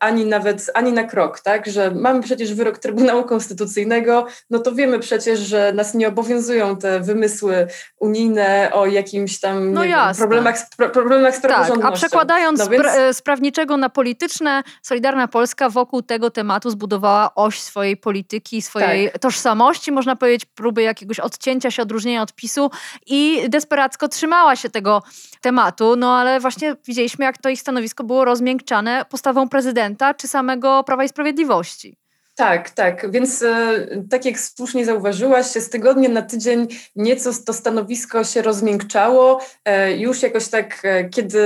ani 0.00 0.24
nawet, 0.24 0.70
ani 0.74 0.92
na 0.92 1.04
krok, 1.04 1.40
tak, 1.40 1.66
że 1.66 1.90
mamy 1.90 2.22
przecież 2.22 2.54
wyrok 2.54 2.78
Trybunału 2.78 3.24
Konstytucyjnego, 3.24 4.26
no 4.50 4.58
to 4.58 4.72
wiemy 4.72 4.98
przecież, 4.98 5.40
że 5.40 5.72
nas 5.72 5.94
nie 5.94 6.08
obowiązują 6.08 6.76
te 6.76 7.00
wymysły 7.00 7.66
unijne 8.00 8.70
o 8.72 8.86
jakimś 8.86 9.40
tam 9.40 9.72
no 9.72 9.82
wiem, 9.82 9.98
problemach, 10.16 10.56
problemach 10.92 11.36
z 11.36 11.40
praworządnością. 11.40 11.82
Tak, 11.82 11.92
a 11.92 11.96
przekładając 11.96 12.60
no 12.60 12.68
więc... 12.68 13.16
z 13.16 13.22
prawniczego 13.22 13.76
na 13.76 13.88
polityczne, 13.88 14.62
Solidarna 14.82 15.28
Polska 15.28 15.68
wokół 15.68 16.02
tego 16.02 16.30
tematu 16.30 16.70
zbudowała 16.70 17.34
oś 17.34 17.60
swojej 17.60 17.96
polityki, 17.96 18.62
swojej 18.62 19.10
tak. 19.10 19.20
tożsamości, 19.20 19.92
można 19.92 20.16
powiedzieć, 20.16 20.44
próby 20.44 20.82
jakiegoś 20.82 21.20
odcięcia 21.20 21.70
się, 21.70 21.82
odróżnienia 21.82 22.22
od 22.22 22.32
PiSu 22.32 22.70
i 23.06 23.44
desperacko 23.48 24.08
trzymała 24.08 24.56
się 24.56 24.70
tego 24.70 25.02
tematu, 25.40 25.96
no 25.96 26.16
ale 26.16 26.40
właśnie 26.40 26.76
widzieliśmy, 26.86 27.24
jak 27.24 27.38
to 27.38 27.48
ich 27.48 27.62
stanowisko 27.72 28.04
było 28.04 28.24
rozmiękczane 28.24 29.04
postawą 29.10 29.48
prezydenta 29.48 30.14
czy 30.14 30.28
samego 30.28 30.84
Prawa 30.84 31.04
i 31.04 31.08
Sprawiedliwości. 31.08 31.96
Tak, 32.34 32.70
tak. 32.70 33.10
Więc 33.10 33.42
e, 33.42 33.86
tak 34.10 34.24
jak 34.24 34.40
słusznie 34.40 34.84
zauważyłaś, 34.84 35.46
z 35.46 35.70
tygodnia 35.70 36.08
na 36.08 36.22
tydzień 36.22 36.68
nieco 36.96 37.30
to 37.46 37.52
stanowisko 37.52 38.24
się 38.24 38.42
rozmiękczało. 38.42 39.40
E, 39.64 39.96
już 39.96 40.22
jakoś 40.22 40.48
tak, 40.48 40.80
e, 40.84 41.08
kiedy, 41.08 41.40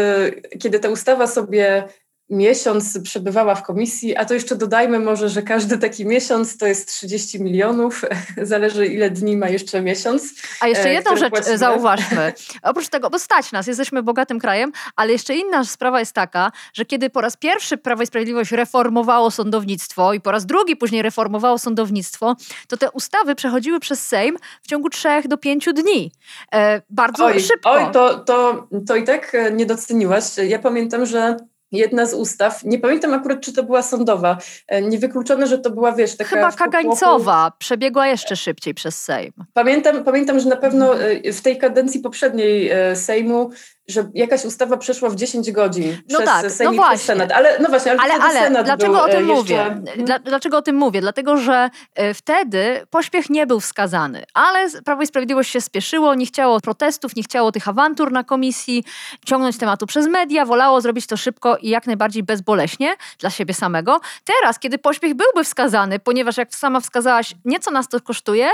kiedy 0.60 0.80
ta 0.80 0.88
ustawa 0.88 1.26
sobie 1.26 1.84
miesiąc 2.30 2.98
przebywała 3.02 3.54
w 3.54 3.62
komisji, 3.62 4.16
a 4.16 4.24
to 4.24 4.34
jeszcze 4.34 4.56
dodajmy 4.56 5.00
może, 5.00 5.28
że 5.28 5.42
każdy 5.42 5.78
taki 5.78 6.06
miesiąc 6.06 6.58
to 6.58 6.66
jest 6.66 6.88
30 6.88 7.42
milionów, 7.42 8.04
zależy 8.42 8.86
ile 8.86 9.10
dni 9.10 9.36
ma 9.36 9.48
jeszcze 9.48 9.82
miesiąc. 9.82 10.34
A 10.60 10.68
jeszcze 10.68 10.92
jedną 10.92 11.16
rzecz 11.16 11.30
płacimy. 11.30 11.58
zauważmy. 11.58 12.32
Oprócz 12.62 12.88
tego, 12.88 13.10
bo 13.10 13.18
stać 13.18 13.52
nas, 13.52 13.66
jesteśmy 13.66 14.02
bogatym 14.02 14.38
krajem, 14.38 14.72
ale 14.96 15.12
jeszcze 15.12 15.36
inna 15.36 15.64
sprawa 15.64 16.00
jest 16.00 16.12
taka, 16.12 16.52
że 16.74 16.84
kiedy 16.84 17.10
po 17.10 17.20
raz 17.20 17.36
pierwszy 17.36 17.76
Prawo 17.76 18.02
i 18.02 18.06
Sprawiedliwość 18.06 18.52
reformowało 18.52 19.30
sądownictwo 19.30 20.12
i 20.12 20.20
po 20.20 20.30
raz 20.30 20.46
drugi 20.46 20.76
później 20.76 21.02
reformowało 21.02 21.58
sądownictwo, 21.58 22.36
to 22.68 22.76
te 22.76 22.90
ustawy 22.90 23.34
przechodziły 23.34 23.80
przez 23.80 24.08
Sejm 24.08 24.36
w 24.62 24.68
ciągu 24.68 24.88
trzech 24.88 25.28
do 25.28 25.38
pięciu 25.38 25.72
dni. 25.72 26.12
E, 26.54 26.82
bardzo 26.90 27.24
oj, 27.24 27.40
szybko. 27.40 27.70
Oj, 27.70 27.92
to, 27.92 28.18
to, 28.18 28.68
to 28.86 28.96
i 28.96 29.04
tak 29.04 29.34
e, 29.34 29.52
nie 29.52 29.66
doceniłaś. 29.66 30.24
Ja 30.48 30.58
pamiętam, 30.58 31.06
że 31.06 31.36
jedna 31.72 32.06
z 32.06 32.14
ustaw, 32.14 32.64
nie 32.64 32.78
pamiętam 32.78 33.14
akurat, 33.14 33.40
czy 33.40 33.52
to 33.52 33.62
była 33.62 33.82
sądowa, 33.82 34.38
e, 34.68 34.82
niewykluczone, 34.82 35.46
że 35.46 35.58
to 35.58 35.70
była, 35.70 35.92
wiesz, 35.92 36.16
taka... 36.16 36.30
Chyba 36.30 36.52
kagańcowa, 36.52 37.52
przebiegła 37.58 38.06
jeszcze 38.06 38.36
szybciej 38.36 38.74
przez 38.74 39.02
Sejm. 39.02 39.32
Pamiętam, 39.52 40.04
pamiętam, 40.04 40.40
że 40.40 40.48
na 40.48 40.56
pewno 40.56 41.00
e, 41.00 41.32
w 41.32 41.40
tej 41.40 41.58
kadencji 41.58 42.00
poprzedniej 42.00 42.70
e, 42.70 42.96
Sejmu 42.96 43.50
że 43.88 44.10
jakaś 44.14 44.44
ustawa 44.44 44.76
przeszła 44.76 45.10
w 45.10 45.16
10 45.16 45.52
godzin 45.52 45.96
no 46.10 46.18
przez 46.18 46.30
tak, 46.30 46.50
Sejm 46.50 46.76
no 46.76 46.84
i 46.84 46.88
przez 46.88 47.02
Senat. 47.02 47.32
Ale 47.32 47.58
no 47.58 47.68
właśnie, 47.68 47.92
ale, 47.92 48.14
ale, 48.14 48.24
ale 48.24 48.40
Senat 48.40 48.66
dlaczego 48.66 49.02
o 49.02 49.08
tym 49.08 49.28
jeszcze... 49.28 49.34
mówię? 49.34 49.82
Dla, 50.04 50.18
dlaczego 50.18 50.56
o 50.58 50.62
tym 50.62 50.76
mówię? 50.76 51.00
Dlatego, 51.00 51.36
że 51.36 51.70
wtedy 52.14 52.86
pośpiech 52.90 53.30
nie 53.30 53.46
był 53.46 53.60
wskazany, 53.60 54.24
ale 54.34 54.70
Prawo 54.84 55.02
i 55.02 55.06
Sprawiedliwość 55.06 55.50
się 55.50 55.60
spieszyło, 55.60 56.14
nie 56.14 56.26
chciało 56.26 56.60
protestów, 56.60 57.16
nie 57.16 57.22
chciało 57.22 57.52
tych 57.52 57.68
awantur 57.68 58.12
na 58.12 58.24
komisji, 58.24 58.84
ciągnąć 59.24 59.58
tematu 59.58 59.86
przez 59.86 60.06
media, 60.06 60.44
wolało 60.44 60.80
zrobić 60.80 61.06
to 61.06 61.16
szybko 61.16 61.56
i 61.56 61.68
jak 61.68 61.86
najbardziej 61.86 62.22
bezboleśnie 62.22 62.96
dla 63.18 63.30
siebie 63.30 63.54
samego. 63.54 64.00
Teraz, 64.24 64.58
kiedy 64.58 64.78
pośpiech 64.78 65.14
byłby 65.14 65.44
wskazany, 65.44 65.98
ponieważ 65.98 66.36
jak 66.36 66.54
sama 66.54 66.80
wskazałaś, 66.80 67.34
nieco 67.44 67.70
nas 67.70 67.88
to 67.88 68.00
kosztuje, 68.00 68.48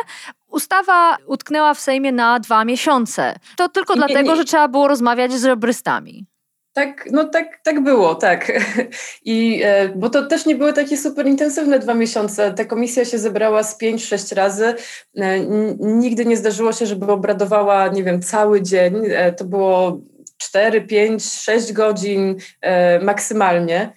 ustawa 0.52 1.16
utknęła 1.26 1.75
w 1.75 1.80
Sejmie 1.80 2.12
na 2.12 2.40
dwa 2.40 2.64
miesiące. 2.64 3.35
To 3.56 3.68
tylko 3.68 3.94
I, 3.94 3.97
dlatego, 3.97 4.30
nie, 4.30 4.37
że 4.37 4.44
trzeba 4.44 4.68
było 4.68 4.88
rozmawiać 4.88 5.32
z 5.32 5.44
rebrystami. 5.44 6.26
Tak, 6.73 7.09
no 7.11 7.25
tak, 7.25 7.61
tak 7.64 7.80
było, 7.80 8.14
tak. 8.14 8.52
I, 9.25 9.61
e, 9.64 9.88
bo 9.88 10.11
to 10.11 10.26
też 10.26 10.47
nie 10.47 10.56
były 10.56 10.73
takie 10.73 10.97
super 10.97 11.26
intensywne 11.26 11.78
dwa 11.78 11.94
miesiące. 11.94 12.52
Ta 12.52 12.64
komisja 12.64 13.04
się 13.04 13.18
zebrała 13.18 13.62
z 13.62 13.76
pięć, 13.76 14.04
sześć 14.04 14.32
razy. 14.32 14.75
E, 15.16 15.40
nigdy 15.80 16.25
nie 16.25 16.37
zdarzyło 16.37 16.73
się, 16.73 16.87
żeby 16.87 17.12
obradowała, 17.12 17.88
nie 17.88 18.04
wiem, 18.04 18.23
cały 18.23 18.62
dzień. 18.62 18.94
E, 19.09 19.32
to 19.32 19.44
było 19.44 20.00
4, 20.37 20.80
5, 20.80 21.25
6 21.25 21.73
godzin 21.73 22.37
maksymalnie. 23.02 23.92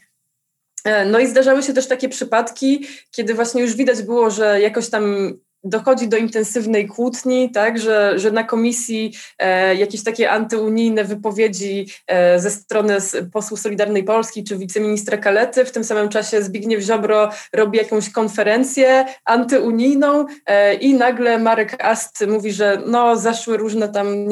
No 1.06 1.20
i 1.20 1.28
zdarzały 1.28 1.64
się 1.64 1.74
też 1.74 1.88
takie 1.88 2.10
przypadki, 2.10 2.88
kiedy 3.12 3.34
właśnie 3.34 3.62
już 3.62 3.76
widać 3.76 4.02
było, 4.02 4.30
że 4.30 4.62
jakoś 4.62 4.90
tam 4.90 5.34
dochodzi 5.66 6.08
do 6.08 6.18
intensywnej 6.18 6.88
kłótni, 6.88 7.52
tak, 7.52 7.80
że, 7.80 8.20
że 8.20 8.32
na 8.32 8.44
komisji 8.44 9.14
e, 9.40 9.76
jakieś 9.76 10.04
takie 10.04 10.32
antyunijne 10.32 11.04
wypowiedzi 11.04 11.88
e, 12.08 12.40
ze 12.40 12.52
strony 12.52 12.98
posłów 13.34 13.60
Solidarnej 13.60 14.04
Polski 14.04 14.44
czy 14.44 14.58
wiceministra 14.58 15.18
Kalety, 15.18 15.66
w 15.66 15.72
tym 15.72 15.84
samym 15.84 16.10
czasie 16.10 16.44
Zbigniew 16.44 16.84
Ziobro 16.84 17.30
robi 17.54 17.78
jakąś 17.78 18.10
konferencję 18.10 19.06
antyunijną 19.26 20.26
e, 20.46 20.74
i 20.74 20.94
nagle 20.94 21.38
Marek 21.38 21.76
Ast 21.80 22.28
mówi, 22.28 22.52
że 22.52 22.82
no 22.86 23.16
zaszły 23.16 23.58
różne 23.58 23.90
tam 23.90 24.28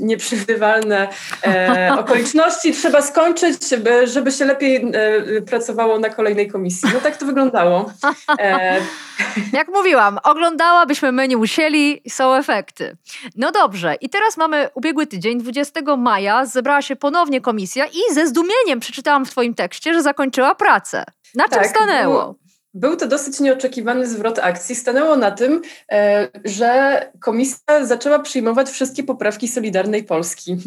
nieprzewidywalne 0.00 1.08
e, 1.46 1.92
okoliczności, 2.00 2.72
trzeba 2.72 3.02
skończyć, 3.02 3.68
żeby, 3.68 4.06
żeby 4.06 4.32
się 4.32 4.44
lepiej 4.44 4.76
e, 4.76 5.42
pracowało 5.42 5.98
na 5.98 6.10
kolejnej 6.10 6.48
komisji. 6.48 6.88
No 6.94 7.00
tak 7.00 7.16
to 7.16 7.26
wyglądało. 7.26 7.92
E, 8.38 8.80
Jak 9.52 9.68
mówiłam, 9.68 10.18
oglądałabyśmy 10.66 11.12
my 11.12 11.28
nie 11.28 11.36
musieli, 11.36 12.02
są 12.08 12.34
efekty. 12.34 12.96
No 13.36 13.52
dobrze, 13.52 13.94
i 14.00 14.08
teraz 14.08 14.36
mamy 14.36 14.68
ubiegły 14.74 15.06
tydzień, 15.06 15.38
20 15.38 15.96
maja 15.96 16.46
zebrała 16.46 16.82
się 16.82 16.96
ponownie 16.96 17.40
komisja 17.40 17.86
i 17.86 18.14
ze 18.14 18.26
zdumieniem 18.26 18.80
przeczytałam 18.80 19.26
w 19.26 19.30
twoim 19.30 19.54
tekście, 19.54 19.94
że 19.94 20.02
zakończyła 20.02 20.54
pracę. 20.54 21.04
Na 21.34 21.44
czym 21.44 21.62
tak, 21.62 21.66
stanęło? 21.66 22.34
Był 22.76 22.96
to 22.96 23.06
dosyć 23.06 23.40
nieoczekiwany 23.40 24.06
zwrot 24.08 24.38
akcji. 24.38 24.74
Stanęło 24.74 25.16
na 25.16 25.30
tym, 25.30 25.62
e, 25.92 26.28
że 26.44 27.00
komisja 27.20 27.86
zaczęła 27.86 28.18
przyjmować 28.18 28.70
wszystkie 28.70 29.02
poprawki 29.02 29.48
Solidarnej 29.48 30.04
Polski. 30.04 30.56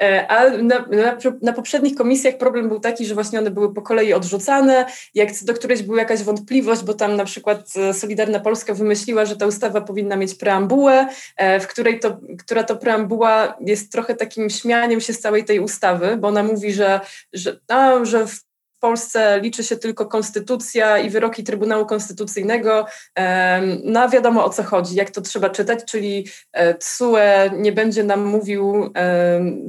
E, 0.00 0.26
a 0.28 0.50
na, 0.50 0.78
na, 0.78 1.18
na, 1.42 1.52
poprzednich 1.52 1.94
komisjach 1.94 2.36
problem 2.36 2.68
był 2.68 2.80
taki, 2.80 3.06
że 3.06 3.14
właśnie 3.14 3.38
one 3.38 3.50
były 3.50 3.74
po 3.74 3.82
kolei 3.82 4.12
odrzucane. 4.12 4.86
Jak 5.14 5.28
do 5.44 5.54
którejś 5.54 5.82
była 5.82 5.98
jakaś 5.98 6.22
wątpliwość, 6.22 6.82
bo 6.82 6.94
tam 6.94 7.16
na 7.16 7.24
przykład 7.24 7.72
e, 7.76 7.94
Solidarna 7.94 8.40
Polska 8.40 8.74
wymyśliła, 8.74 9.24
że 9.24 9.36
ta 9.36 9.46
ustawa 9.46 9.80
powinna 9.80 10.16
mieć 10.16 10.34
preambułę, 10.34 11.08
w 11.60 11.66
której 11.66 12.00
to, 12.00 12.18
która 12.38 12.64
to 12.64 12.76
preambuła 12.76 13.56
jest 13.60 13.92
trochę 13.92 14.14
takim 14.14 14.50
śmianiem 14.50 15.00
się 15.00 15.12
z 15.12 15.20
całej 15.20 15.44
tej 15.44 15.60
ustawy, 15.60 16.16
bo 16.16 16.28
ona 16.28 16.42
mówi, 16.42 16.72
że, 16.72 17.00
że, 17.32 17.60
a, 17.68 18.04
że 18.04 18.26
w 18.26 18.45
Polsce 18.80 19.40
liczy 19.40 19.64
się 19.64 19.76
tylko 19.76 20.06
konstytucja 20.06 20.98
i 20.98 21.10
wyroki 21.10 21.44
Trybunału 21.44 21.86
Konstytucyjnego. 21.86 22.86
No 23.84 24.00
a 24.00 24.08
wiadomo 24.08 24.44
o 24.44 24.50
co 24.50 24.62
chodzi, 24.62 24.96
jak 24.96 25.10
to 25.10 25.20
trzeba 25.20 25.50
czytać, 25.50 25.84
czyli 25.84 26.26
e, 26.52 26.74
TSUE 26.74 27.50
nie 27.52 27.72
będzie 27.72 28.04
nam 28.04 28.24
mówił, 28.24 28.92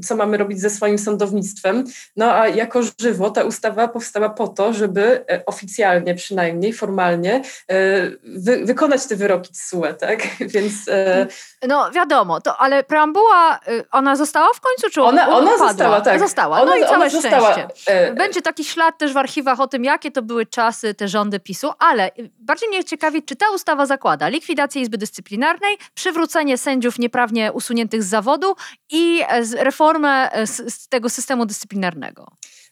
co 0.05 0.15
mamy 0.15 0.37
robić 0.37 0.61
ze 0.61 0.69
swoim 0.69 0.97
sądownictwem. 0.97 1.83
No 2.15 2.33
a 2.33 2.47
jako 2.47 2.79
żywo 3.01 3.29
ta 3.29 3.43
ustawa 3.43 3.87
powstała 3.87 4.29
po 4.29 4.47
to, 4.47 4.73
żeby 4.73 5.25
e, 5.29 5.45
oficjalnie 5.45 6.15
przynajmniej, 6.15 6.73
formalnie 6.73 7.35
e, 7.35 7.73
wy 8.23 8.65
wykonać 8.65 9.05
te 9.05 9.15
wyroki 9.15 9.53
TSUE, 9.53 9.93
tak? 9.99 10.19
Więc... 10.53 10.73
No 11.67 11.91
wiadomo, 11.91 12.41
to, 12.41 12.57
ale 12.57 12.83
preambuła, 12.83 13.59
ona 13.91 14.15
została 14.15 14.47
w 14.55 14.61
końcu, 14.61 14.89
czy 14.89 15.01
ona, 15.01 15.29
ona 15.29 15.57
została, 15.57 16.01
tak. 16.01 16.19
Została, 16.19 16.61
ona, 16.61 16.71
no 16.71 16.77
i 16.77 16.81
całe 16.81 17.09
szczęście. 17.09 17.67
Będzie 18.15 18.41
taki 18.41 18.65
ślad 18.65 18.96
też 18.97 19.13
w 19.13 19.17
archiwach 19.17 19.59
o 19.59 19.67
tym, 19.67 19.83
jakie 19.83 20.11
to 20.11 20.21
były 20.21 20.45
czasy, 20.45 20.93
te 20.93 21.07
rządy 21.07 21.39
PiSu, 21.39 21.71
ale 21.79 22.11
bardziej 22.39 22.69
mnie 22.69 22.83
ciekawi, 22.83 23.23
czy 23.23 23.35
ta 23.35 23.45
ustawa 23.55 23.85
zakłada 23.85 24.27
likwidację 24.27 24.81
Izby 24.81 24.97
Dyscyplinarnej, 24.97 25.77
przywrócenie 25.93 26.57
sędziów 26.57 26.99
nieprawnie 26.99 27.51
usuniętych 27.51 28.03
z 28.03 28.07
zawodu 28.07 28.55
i 28.91 29.21
e, 29.29 29.63
reformę 29.63 30.31
e, 30.31 30.47
z 30.47 30.87
tego 30.87 31.09
systemu 31.09 31.45
dyscyplinarnego. 31.45 32.27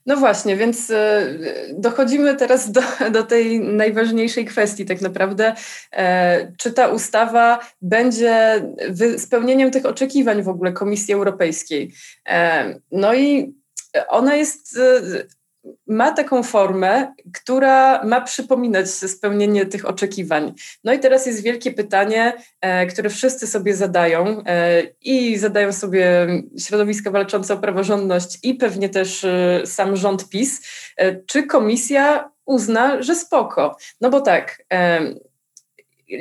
No 0.05 0.15
właśnie, 0.17 0.55
więc 0.55 0.89
e, 0.89 1.25
dochodzimy 1.73 2.35
teraz 2.35 2.71
do, 2.71 2.81
do 3.11 3.23
tej 3.23 3.59
najważniejszej 3.59 4.45
kwestii, 4.45 4.85
tak 4.85 5.01
naprawdę. 5.01 5.55
Czy 6.57 6.73
ta 6.73 6.87
ustawa 6.87 7.59
będzie 7.81 8.65
spełnieniem 9.17 9.71
tych 9.71 9.85
oczekiwań 9.85 10.43
w 10.43 10.49
ogóle 10.49 10.71
Komisji 10.71 11.13
Europejskiej? 11.13 11.93
No 12.91 13.13
i 13.13 13.55
ona 14.07 14.35
jest 14.35 14.79
ma 15.87 16.11
taką 16.11 16.43
formę, 16.43 17.13
która 17.33 18.03
ma 18.03 18.21
przypominać 18.21 18.89
spełnienie 18.89 19.65
tych 19.65 19.85
oczekiwań. 19.85 20.53
No 20.83 20.93
i 20.93 20.99
teraz 20.99 21.25
jest 21.25 21.43
wielkie 21.43 21.71
pytanie, 21.71 22.33
e, 22.61 22.85
które 22.85 23.09
wszyscy 23.09 23.47
sobie 23.47 23.75
zadają 23.75 24.43
e, 24.45 24.81
i 25.01 25.37
zadają 25.37 25.73
sobie 25.73 26.27
środowiska 26.59 27.11
walczące 27.11 27.53
o 27.53 27.57
praworządność 27.57 28.39
i 28.43 28.53
pewnie 28.53 28.89
też 28.89 29.23
e, 29.23 29.61
sam 29.65 29.97
rząd 29.97 30.29
PiS, 30.29 30.61
czy 31.25 31.43
komisja 31.43 32.31
uzna, 32.45 33.01
że 33.01 33.15
spoko. 33.15 33.77
No 34.01 34.09
bo 34.09 34.21
tak, 34.21 34.63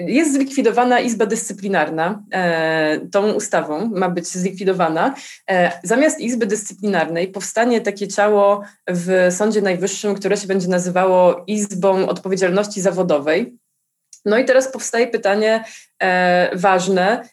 jest 0.07 0.33
zlikwidowana 0.33 1.01
Izba 1.01 1.27
Dyscyplinarna 1.27 2.23
e, 2.33 3.01
tą 3.13 3.33
ustawą, 3.33 3.91
ma 3.95 4.09
być 4.09 4.27
zlikwidowana. 4.27 5.15
E, 5.51 5.73
zamiast 5.83 6.21
Izby 6.21 6.47
Dyscyplinarnej 6.47 7.29
powstanie 7.29 7.81
takie 7.81 8.09
ciało 8.09 8.63
w 8.89 9.29
Sądzie 9.31 9.63
Najwyższym, 9.63 10.15
które 10.15 10.37
się 10.37 10.47
będzie 10.47 10.69
nazywało 10.69 11.45
Izbą 11.47 12.09
Odpowiedzialności 12.09 12.81
Zawodowej. 12.81 13.59
No 14.25 14.39
i 14.39 14.45
teraz 14.45 14.69
powstaje 14.69 15.07
pytanie 15.07 15.65
e, 16.03 16.51
ważne, 16.55 17.29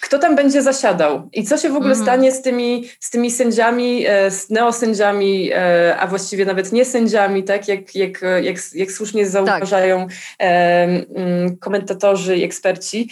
kto 0.00 0.18
tam 0.18 0.36
będzie 0.36 0.62
zasiadał 0.62 1.28
i 1.32 1.44
co 1.44 1.56
się 1.56 1.68
w 1.68 1.76
ogóle 1.76 1.92
mm. 1.92 2.04
stanie 2.04 2.32
z 2.32 2.42
tymi, 2.42 2.88
z 3.00 3.10
tymi 3.10 3.30
sędziami, 3.30 4.06
e, 4.06 4.30
z 4.30 4.50
neosędziami, 4.50 5.50
e, 5.52 5.96
a 5.98 6.06
właściwie 6.06 6.44
nawet 6.44 6.72
nie 6.72 6.84
sędziami, 6.84 7.44
tak 7.44 7.68
jak, 7.68 7.94
jak, 7.94 8.20
jak, 8.42 8.56
jak 8.74 8.92
słusznie 8.92 9.26
zauważają 9.26 10.06
tak. 10.08 10.18
Komentatorzy 11.60 12.36
i 12.36 12.44
eksperci, 12.44 13.10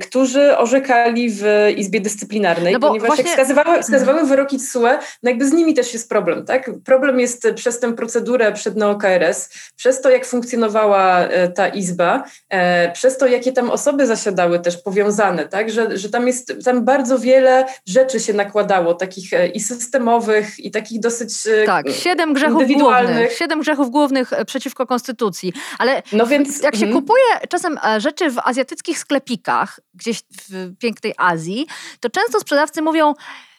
którzy 0.00 0.56
orzekali 0.56 1.30
w 1.30 1.44
Izbie 1.76 2.00
Dyscyplinarnej, 2.00 2.72
no 2.72 2.80
ponieważ 2.80 3.06
właśnie... 3.06 3.24
jak 3.24 3.32
wskazywały, 3.32 3.66
mhm. 3.66 3.82
wskazywały 3.82 4.26
wyroki 4.26 4.58
TSUE, 4.58 4.88
no 5.22 5.30
jakby 5.30 5.46
z 5.46 5.52
nimi 5.52 5.74
też 5.74 5.92
jest 5.92 6.08
problem. 6.08 6.44
Tak? 6.44 6.70
Problem 6.84 7.20
jest 7.20 7.48
przez 7.54 7.80
tę 7.80 7.94
procedurę 7.94 8.52
przed 8.52 8.76
NeoKRS, 8.76 9.50
przez 9.76 10.00
to 10.00 10.10
jak 10.10 10.26
funkcjonowała 10.26 11.28
ta 11.54 11.68
Izba, 11.68 12.24
przez 12.92 13.18
to 13.18 13.26
jakie 13.26 13.52
tam 13.52 13.70
osoby 13.70 14.06
zasiadały 14.06 14.60
też 14.60 14.76
powiązane, 14.76 15.48
tak? 15.48 15.70
że 15.70 15.91
że, 15.94 16.08
tam 16.08 16.26
jest, 16.26 16.52
tam 16.64 16.84
bardzo 16.84 17.18
wiele 17.18 17.66
rzeczy 17.86 18.20
się 18.20 18.32
nakładało, 18.32 18.94
takich 18.94 19.32
e, 19.32 19.48
i 19.48 19.60
systemowych, 19.60 20.60
i 20.60 20.70
takich 20.70 21.00
dosyć 21.00 21.46
e, 21.46 21.66
Tak, 21.66 21.90
siedem 21.90 22.32
grzechów 22.32 22.62
głównych, 22.78 23.32
siedem 23.32 23.60
grzechów 23.60 23.90
głównych 23.90 24.32
e, 24.32 24.44
przeciwko 24.44 24.86
konstytucji, 24.86 25.52
ale 25.78 26.02
no 26.12 26.26
więc, 26.26 26.62
jak 26.62 26.76
się 26.76 26.86
mm. 26.86 26.96
kupuje 26.96 27.24
czasem 27.48 27.78
rzeczy 27.98 28.30
w 28.30 28.38
azjatyckich 28.38 28.98
sklepikach, 28.98 29.80
gdzieś 29.94 30.22
w 30.48 30.76
pięknej 30.78 31.14
Azji, 31.16 31.66
to 32.00 32.10
często 32.10 32.40
sprzedawcy 32.40 32.82
mówią 32.82 33.14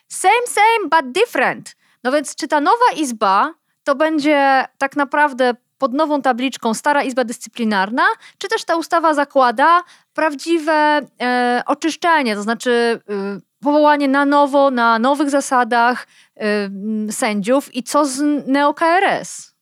same, 0.08 0.48
same, 0.48 0.90
but 0.90 1.12
different. 1.12 1.76
No 2.04 2.12
więc 2.12 2.36
czy 2.36 2.48
ta 2.48 2.62
nowa 2.62 2.86
izba 2.98 3.54
to 3.84 3.96
będzie 3.96 4.66
tak 4.78 4.96
naprawdę 4.96 5.54
pod 5.78 5.94
nową 5.94 6.22
tabliczką 6.22 6.74
Stara 6.74 7.04
Izba 7.04 7.24
Dyscyplinarna, 7.24 8.04
czy 8.38 8.48
też 8.48 8.64
ta 8.66 8.76
ustawa 8.76 9.14
zakłada 9.14 9.84
prawdziwe 10.14 11.02
e, 11.22 11.64
oczyszczenie, 11.66 12.36
to 12.36 12.42
znaczy 12.42 12.72
e, 13.10 13.40
powołanie 13.64 14.08
na 14.08 14.26
nowo, 14.26 14.72
na 14.72 15.00
nowych 15.00 15.30
zasadach 15.30 16.08
e, 16.36 16.70
sędziów 17.12 17.76
i 17.76 17.84
co 17.84 18.06
z 18.06 18.48
NeoKRS? 18.48 19.53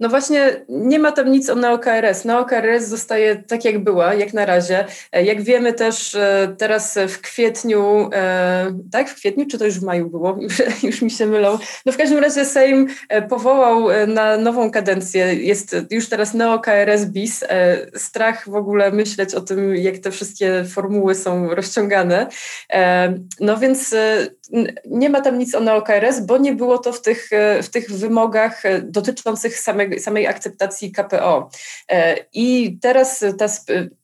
No 0.00 0.08
właśnie 0.08 0.64
nie 0.68 0.98
ma 0.98 1.12
tam 1.12 1.30
nic 1.30 1.50
o 1.50 1.54
NeoKRS. 1.54 2.24
NeoKRS 2.24 2.88
zostaje 2.88 3.36
tak 3.36 3.64
jak 3.64 3.78
była, 3.78 4.14
jak 4.14 4.34
na 4.34 4.46
razie. 4.46 4.84
E, 5.12 5.24
jak 5.24 5.42
wiemy 5.42 5.72
też 5.72 6.14
e, 6.14 6.54
teraz 6.58 6.98
w 7.08 7.20
kwietniu, 7.20 8.10
e, 8.12 8.78
tak 8.92 9.10
w 9.10 9.14
kwietniu, 9.14 9.46
czy 9.46 9.58
to 9.58 9.64
już 9.64 9.80
w 9.80 9.82
maju 9.82 10.10
było? 10.10 10.38
Już, 10.82 11.02
mi 11.02 11.10
się 11.10 11.26
mylą. 11.26 11.58
No 11.86 11.92
w 11.92 11.96
każdym 11.96 12.18
razie 12.18 12.44
Sejm 12.44 12.86
powołał 13.28 13.88
na 14.06 14.36
nową 14.36 14.70
kadencję. 14.70 15.34
Jest 15.34 15.76
już 15.90 16.08
teraz 16.08 16.34
NeoKRS 16.34 17.04
bis. 17.04 17.44
Strach 17.96 18.48
w 18.48 18.54
ogóle 18.54 18.90
myśleć 18.90 19.34
o 19.34 19.40
tym, 19.40 19.76
jak 19.76 19.98
te 19.98 20.10
wszystkie 20.10 20.64
formuły 20.64 21.14
są 21.14 21.54
rozciągane. 21.54 22.26
No 23.40 23.56
więc 23.56 23.94
nie 24.84 25.10
ma 25.10 25.20
tam 25.20 25.38
nic 25.38 25.54
o 25.54 25.60
NeoKRS, 25.60 26.20
bo 26.20 26.38
nie 26.38 26.52
było 26.52 26.78
to 26.78 26.92
w 26.92 27.02
tych, 27.02 27.30
w 27.62 27.68
tych 27.68 27.90
wymogach 27.90 28.62
dotyczących 28.82 29.58
samej, 29.58 29.87
samej 29.98 30.26
akceptacji 30.26 30.92
KPO. 30.92 31.50
E, 31.90 32.16
I 32.32 32.78
teraz 32.82 33.24
ta, 33.38 33.46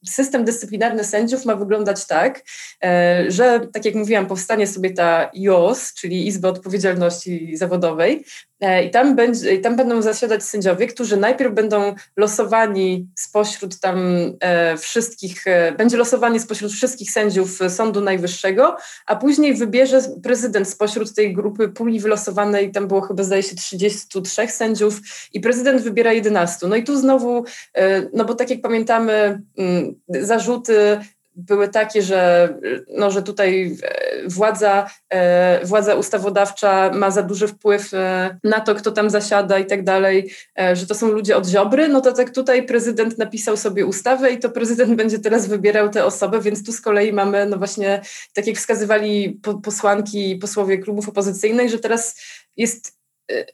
system 0.05 0.45
dyscyplinarny 0.45 1.03
sędziów 1.03 1.45
ma 1.45 1.55
wyglądać 1.55 2.07
tak, 2.07 2.43
e, 2.83 3.25
że 3.27 3.59
tak 3.73 3.85
jak 3.85 3.95
mówiłam, 3.95 4.27
powstanie 4.27 4.67
sobie 4.67 4.93
ta 4.93 5.31
IOS, 5.35 5.93
czyli 5.93 6.27
Izba 6.27 6.49
Odpowiedzialności 6.49 7.57
Zawodowej, 7.57 8.25
I 8.61 8.89
tam, 8.89 9.15
będzie, 9.15 9.57
tam 9.57 9.75
będą 9.75 10.01
zasiadać 10.01 10.43
sędziowie, 10.43 10.87
którzy 10.87 11.17
najpierw 11.17 11.53
będą 11.53 11.95
losowani 12.17 13.07
spośród 13.15 13.79
tam 13.79 13.97
e, 14.39 14.77
wszystkich, 14.77 15.47
e, 15.47 15.71
będzie 15.71 15.97
losowanie 15.97 16.39
spośród 16.39 16.71
wszystkich 16.71 17.11
sędziów 17.11 17.59
Sądu 17.69 18.01
Najwyższego, 18.01 18.77
a 19.05 19.15
później 19.15 19.55
wybierze 19.55 20.01
prezydent 20.23 20.69
spośród 20.69 21.15
tej 21.15 21.33
grupy 21.33 21.69
puli 21.69 21.99
wylosowanej, 21.99 22.71
tam 22.71 22.87
było 22.87 23.01
chyba 23.01 23.23
zdaje 23.23 23.43
się 23.43 23.55
33 23.55 24.47
sędziów 24.47 24.99
i 25.33 25.39
prezydent 25.39 25.81
wybiera 25.81 26.13
11. 26.13 26.67
No 26.67 26.75
i 26.75 26.83
tu 26.83 26.97
znowu, 26.97 27.45
e, 27.73 28.01
no 28.13 28.25
bo 28.25 28.35
tak 28.35 28.49
jak 28.49 28.61
pamiętamy, 28.61 29.13
m, 29.13 29.43
mm, 29.57 29.95
zarzuty 30.09 30.99
były 31.35 31.67
takie, 31.67 32.01
że, 32.01 32.49
no, 32.97 33.11
że 33.11 33.23
tutaj 33.23 33.77
e, 33.83 34.04
władza, 34.27 34.89
e, 35.09 35.65
władza 35.65 35.95
ustawodawcza 35.95 36.91
ma 36.93 37.11
za 37.11 37.23
duży 37.23 37.47
wpływ 37.47 37.93
e, 37.93 38.37
na 38.43 38.59
to, 38.59 38.75
kto 38.75 38.91
tam 38.91 39.09
zasiada 39.09 39.59
i 39.59 39.65
tak 39.65 39.83
dalej, 39.83 40.31
że 40.73 40.87
to 40.87 40.95
są 40.95 41.07
ludzie 41.07 41.37
od 41.37 41.47
Ziobry, 41.47 41.87
no 41.87 42.01
to 42.01 42.11
tak 42.11 42.29
tutaj 42.29 42.65
prezydent 42.65 43.17
napisał 43.17 43.57
sobie 43.57 43.85
ustawę 43.85 44.31
i 44.31 44.39
to 44.39 44.49
prezydent 44.49 44.95
będzie 45.01 45.19
teraz 45.19 45.47
wybierał 45.47 45.89
te 45.89 46.05
osoby, 46.05 46.41
więc 46.41 46.65
tu 46.65 46.71
z 46.71 46.81
kolei 46.81 47.13
mamy, 47.13 47.45
no 47.45 47.57
właśnie, 47.57 48.01
tak 48.33 48.47
jak 48.47 48.57
wskazywali 48.57 49.39
posłanki 49.63 50.31
i 50.31 50.37
posłowie 50.37 50.77
klubów 50.77 51.09
opozycyjnych, 51.09 51.69
że 51.69 51.79
teraz 51.79 52.21
jest 52.57 52.94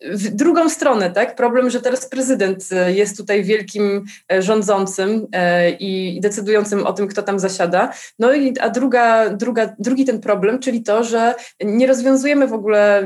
w 0.03 0.29
drugą 0.29 0.69
stronę, 0.69 1.11
tak? 1.11 1.35
Problem, 1.35 1.69
że 1.69 1.81
teraz 1.81 2.05
prezydent 2.05 2.69
e, 2.71 2.93
jest 2.93 3.17
tutaj 3.17 3.43
wielkim 3.43 4.05
e, 4.33 4.41
rządzącym 4.41 5.27
e, 5.33 5.71
i 5.71 6.21
decydującym 6.21 6.87
o 6.87 6.93
tym, 6.93 7.07
kto 7.07 7.23
tam 7.23 7.39
zasiada. 7.39 7.93
No 8.19 8.33
i 8.33 8.59
a 8.59 8.69
druga, 8.69 9.29
druga, 9.29 9.75
drugi 9.79 10.05
ten 10.05 10.19
problem, 10.19 10.59
czyli 10.59 10.83
to, 10.83 11.03
że 11.03 11.35
nie 11.63 11.87
rozwiązujemy 11.87 12.47
w 12.47 12.53
ogóle 12.53 13.05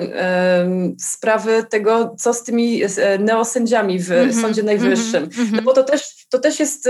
sprawy 1.00 1.64
tego, 1.70 2.16
co 2.20 2.34
z 2.34 2.44
tymi 2.44 2.82
neosędziami 3.20 4.00
w 4.00 4.12
mm 4.12 4.30
-hmm, 4.30 4.42
Sądzie 4.42 4.64
Najwyższym. 4.64 5.24
Mm 5.24 5.30
-hmm. 5.30 5.54
No 5.54 5.62
bo 5.62 5.74
to 5.74 5.84
też, 5.84 6.25
to 6.36 6.42
też 6.42 6.60
jest 6.60 6.90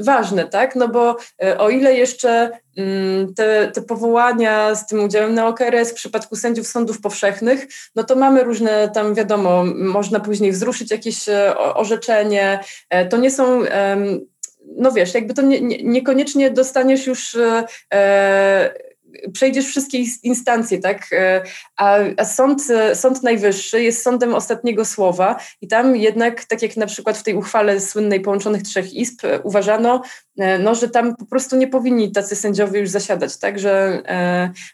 ważne, 0.00 0.48
tak? 0.48 0.76
No 0.76 0.88
bo 0.88 1.16
o 1.58 1.70
ile 1.70 1.94
jeszcze 1.94 2.50
Mm, 2.78 3.34
te, 3.34 3.70
te 3.74 3.82
powołania 3.82 4.74
z 4.74 4.86
tym 4.86 5.04
udziałem 5.04 5.34
na 5.34 5.46
OKRS 5.46 5.90
w 5.90 5.94
przypadku 5.94 6.36
sędziów 6.36 6.66
sądów 6.66 7.00
powszechnych, 7.00 7.66
no 7.96 8.04
to 8.04 8.16
mamy 8.16 8.44
różne 8.44 8.90
tam, 8.94 9.14
wiadomo, 9.14 9.64
można 9.74 10.20
później 10.20 10.52
wzruszyć 10.52 10.90
jakieś 10.90 11.28
e, 11.28 11.56
orzeczenie. 11.56 12.60
E, 12.90 13.06
to 13.06 13.16
nie 13.16 13.30
są 13.30 13.62
no 14.76 14.92
wiesz, 14.92 15.14
jakby 15.14 15.34
to 15.34 15.42
nie, 15.42 15.60
nie, 15.60 15.82
niekoniecznie 15.82 16.50
dostaniesz 16.50 17.06
już 17.06 17.36
e, 17.94 18.74
przejdziesz 19.32 19.66
wszystkie 19.66 19.98
instancje, 20.22 20.78
tak? 20.78 21.06
E, 21.12 21.42
a, 21.76 21.98
a 22.16 22.24
sąd, 22.24 22.70
e, 22.70 22.94
sąd 22.94 23.22
Najwyższy 23.22 23.82
jest 23.82 24.02
sądem 24.02 24.34
ostatniego 24.34 24.84
słowa 24.84 25.40
i 25.60 25.68
tam 25.68 25.96
jednak, 25.96 26.44
tak 26.44 26.62
jak 26.62 26.76
na 26.76 26.86
przykład 26.86 27.18
w 27.18 27.22
tej 27.22 27.34
uchwale 27.34 27.80
słynnej 27.80 28.20
połączonych 28.20 28.62
trzech 28.62 28.94
izb, 28.94 29.24
e, 29.24 29.40
uważano, 29.40 30.02
no, 30.60 30.74
że 30.74 30.88
tam 30.88 31.16
po 31.16 31.26
prostu 31.26 31.56
nie 31.56 31.68
powinni 31.68 32.12
tacy 32.12 32.36
sędziowie 32.36 32.80
już 32.80 32.90
zasiadać, 32.90 33.36
tak? 33.36 33.58
Że, 33.58 34.02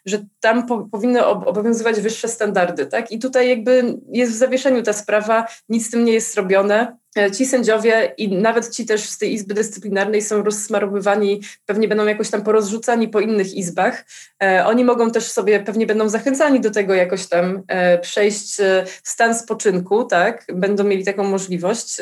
że 0.07 0.25
tam 0.40 0.66
po, 0.66 0.79
powinny 0.79 1.27
obowiązywać 1.27 2.01
wyższe 2.01 2.29
standardy, 2.29 2.87
tak? 2.87 3.12
I 3.12 3.18
tutaj 3.18 3.49
jakby 3.49 3.99
jest 4.09 4.33
w 4.33 4.37
zawieszeniu 4.37 4.83
ta 4.83 4.92
sprawa, 4.92 5.47
nic 5.68 5.87
z 5.87 5.90
tym 5.90 6.05
nie 6.05 6.12
jest 6.12 6.35
zrobione. 6.35 6.97
E, 7.18 7.31
ci 7.31 7.46
sędziowie 7.46 8.14
i 8.18 8.37
nawet 8.37 8.70
ci 8.70 8.87
też 8.87 9.09
z 9.09 9.18
tej 9.18 9.33
Izby 9.33 9.55
Dyscyplinarnej 9.55 10.22
są 10.22 10.42
rozsmarowywani, 10.42 11.40
pewnie 11.66 11.88
będą 11.88 12.07
jakoś 12.07 12.31
tam 12.31 12.42
porozrzucani 12.42 13.09
po 13.09 13.20
innych 13.20 13.55
izbach. 13.55 14.05
E, 14.42 14.66
oni 14.66 14.85
mogą 14.85 15.11
też 15.11 15.24
sobie, 15.24 15.61
pewnie 15.61 15.87
będą 15.87 16.09
zachęcani 16.09 16.61
do 16.61 16.70
tego 16.70 16.94
jakoś 16.94 17.27
tam 17.27 17.62
e, 17.68 17.98
przejść 17.98 18.57
w 19.03 19.09
stan 19.09 19.35
spoczynku, 19.35 20.05
tak? 20.05 20.44
Będą 20.55 20.85
mieli 20.85 21.05
taką 21.05 21.24
możliwość. 21.24 22.00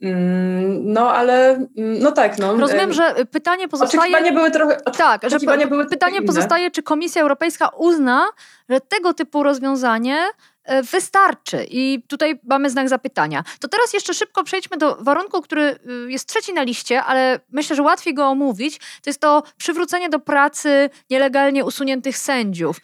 Mm, 0.00 0.92
no, 0.92 1.12
ale 1.12 1.50
mm, 1.50 1.68
no 1.76 2.12
tak. 2.12 2.38
No. 2.38 2.56
Rozumiem, 2.56 2.92
że 2.92 3.14
pytanie 3.30 3.68
pozostaje. 3.68 4.00
Oczekiwania 4.00 4.32
były 4.32 4.50
trochę. 4.50 4.76
Tak, 4.96 5.30
że 5.30 5.66
były 5.66 5.86
pytanie 5.86 6.22
pozostaje, 6.22 6.70
czy 6.70 6.82
Komisja 6.82 7.22
Europejska 7.22 7.68
uzna, 7.68 8.28
że 8.68 8.80
tego 8.80 9.14
typu 9.14 9.42
rozwiązanie 9.42 10.16
E, 10.16 10.53
wystarczy. 10.92 11.66
I 11.70 12.02
tutaj 12.08 12.40
mamy 12.44 12.70
znak 12.70 12.88
zapytania. 12.88 13.44
To 13.60 13.68
teraz 13.68 13.92
jeszcze 13.92 14.14
szybko 14.14 14.44
przejdźmy 14.44 14.76
do 14.76 14.96
warunku, 15.00 15.42
który 15.42 15.62
y, 15.62 16.12
jest 16.12 16.28
trzeci 16.28 16.52
na 16.52 16.62
liście, 16.62 17.02
ale 17.02 17.40
myślę, 17.52 17.76
że 17.76 17.82
łatwiej 17.82 18.14
go 18.14 18.26
omówić. 18.26 18.78
To 18.78 19.10
jest 19.10 19.20
to 19.20 19.42
przywrócenie 19.56 20.08
do 20.08 20.18
pracy 20.18 20.90
nielegalnie 21.10 21.64
usuniętych 21.64 22.18
sędziów. 22.18 22.80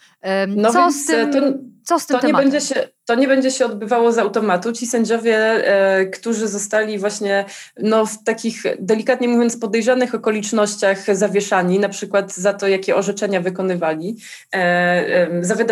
No 0.48 0.72
co, 0.72 0.92
z 0.92 1.06
tym, 1.06 1.32
to, 1.32 1.38
co 1.84 1.98
z 1.98 2.06
tym 2.06 2.20
to 2.20 2.26
nie 2.26 2.32
będzie 2.32 2.60
się 2.60 2.88
To 3.04 3.14
nie 3.14 3.28
będzie 3.28 3.50
się 3.50 3.66
odbywało 3.66 4.12
z 4.12 4.18
automatu. 4.18 4.72
Ci 4.72 4.86
sędziowie, 4.86 5.36
e, 5.36 6.06
którzy 6.06 6.48
zostali 6.48 6.98
właśnie 6.98 7.44
no, 7.76 8.06
w 8.06 8.24
takich, 8.24 8.62
delikatnie 8.78 9.28
mówiąc, 9.28 9.56
podejrzanych 9.56 10.14
okolicznościach 10.14 11.16
zawieszani, 11.16 11.78
na 11.78 11.88
przykład 11.88 12.34
za 12.34 12.52
to, 12.52 12.68
jakie 12.68 12.96
orzeczenia 12.96 13.40
wykonywali, 13.40 14.16
e, 14.54 14.58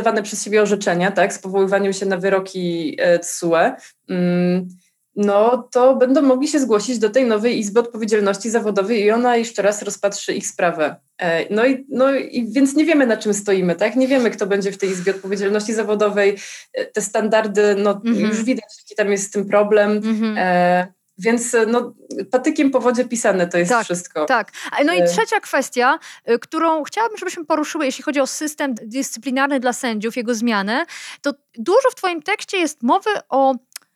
e, 0.08 0.22
przez 0.22 0.44
siebie 0.44 0.62
orzeczenia, 0.62 1.10
tak, 1.10 1.32
z 1.32 1.38
powoływaniem 1.38 1.92
się 1.92 2.06
na 2.06 2.16
wyroki 2.16 2.98
TSUE, 3.22 3.76
mm, 4.08 4.68
no 5.16 5.68
to 5.72 5.96
będą 5.96 6.22
mogli 6.22 6.48
się 6.48 6.60
zgłosić 6.60 6.98
do 6.98 7.10
tej 7.10 7.24
nowej 7.24 7.58
Izby 7.58 7.80
Odpowiedzialności 7.80 8.50
Zawodowej 8.50 9.02
i 9.02 9.10
ona 9.10 9.36
jeszcze 9.36 9.62
raz 9.62 9.82
rozpatrzy 9.82 10.34
ich 10.34 10.46
sprawę. 10.46 11.07
E, 11.18 11.54
no 11.54 11.66
i, 11.66 11.86
no 11.88 12.14
i 12.14 12.46
więc 12.52 12.74
nie 12.74 12.84
wiemy, 12.84 13.06
na 13.06 13.16
czym 13.16 13.34
stoimy, 13.34 13.74
tak? 13.74 13.96
Nie 13.96 14.08
wiemy, 14.08 14.30
kto 14.30 14.46
będzie 14.46 14.72
w 14.72 14.78
tej 14.78 14.90
Izbie 14.90 15.14
Odpowiedzialności 15.14 15.74
Zawodowej. 15.74 16.36
E, 16.72 16.84
te 16.84 17.00
standardy, 17.00 17.74
no 17.78 17.90
mhm. 17.90 18.18
już 18.18 18.44
widać, 18.44 18.64
jaki 18.78 18.94
tam 18.96 19.12
jest 19.12 19.24
z 19.24 19.30
tym 19.30 19.48
problem. 19.48 19.90
Mhm. 19.90 20.34
E, 20.38 20.98
więc 21.20 21.56
no, 21.66 21.94
patykiem 22.30 22.70
po 22.70 22.80
wodzie 22.80 23.04
pisane 23.04 23.46
to 23.46 23.58
jest 23.58 23.70
tak, 23.70 23.84
wszystko. 23.84 24.24
Tak. 24.24 24.52
No 24.84 24.94
i 24.94 25.04
trzecia 25.04 25.40
kwestia, 25.40 25.98
którą 26.40 26.82
chciałabym, 26.82 27.18
żebyśmy 27.18 27.44
poruszyły, 27.44 27.84
jeśli 27.84 28.04
chodzi 28.04 28.20
o 28.20 28.26
system 28.26 28.74
dyscyplinarny 28.82 29.60
dla 29.60 29.72
sędziów, 29.72 30.16
jego 30.16 30.34
zmianę, 30.34 30.84
to 31.22 31.32
dużo 31.58 31.90
w 31.90 31.94
Twoim 31.94 32.22
tekście 32.22 32.56
jest 32.56 32.82
mowy 32.82 33.10
o 33.28 33.54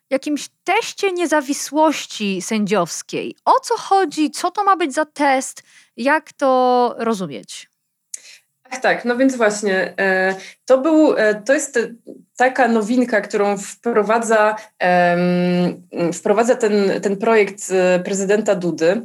jakimś 0.09 0.49
teście 0.63 1.11
niezawisłości 1.11 2.41
sędziowskiej. 2.41 3.35
O 3.45 3.59
co 3.59 3.77
chodzi? 3.77 4.31
Co 4.31 4.51
to 4.51 4.63
ma 4.63 4.75
być 4.75 4.93
za 4.93 5.05
test? 5.05 5.63
Jak 5.97 6.33
to 6.33 6.95
rozumieć? 6.97 7.69
Tak, 8.73 8.81
tak. 8.81 9.05
No 9.05 9.17
więc 9.17 9.35
właśnie, 9.35 9.93
e, 9.99 10.35
to, 10.65 10.77
był, 10.77 11.17
e, 11.17 11.35
to 11.35 11.53
jest 11.53 11.79
taka 12.37 12.67
nowinka, 12.67 13.21
którą 13.21 13.57
wprowadza, 13.57 14.55
wprowadza 16.13 16.55
ten, 16.55 17.01
ten 17.01 17.17
projekt 17.17 17.71
e, 17.71 17.99
prezydenta 17.99 18.55
Dudy. 18.55 19.01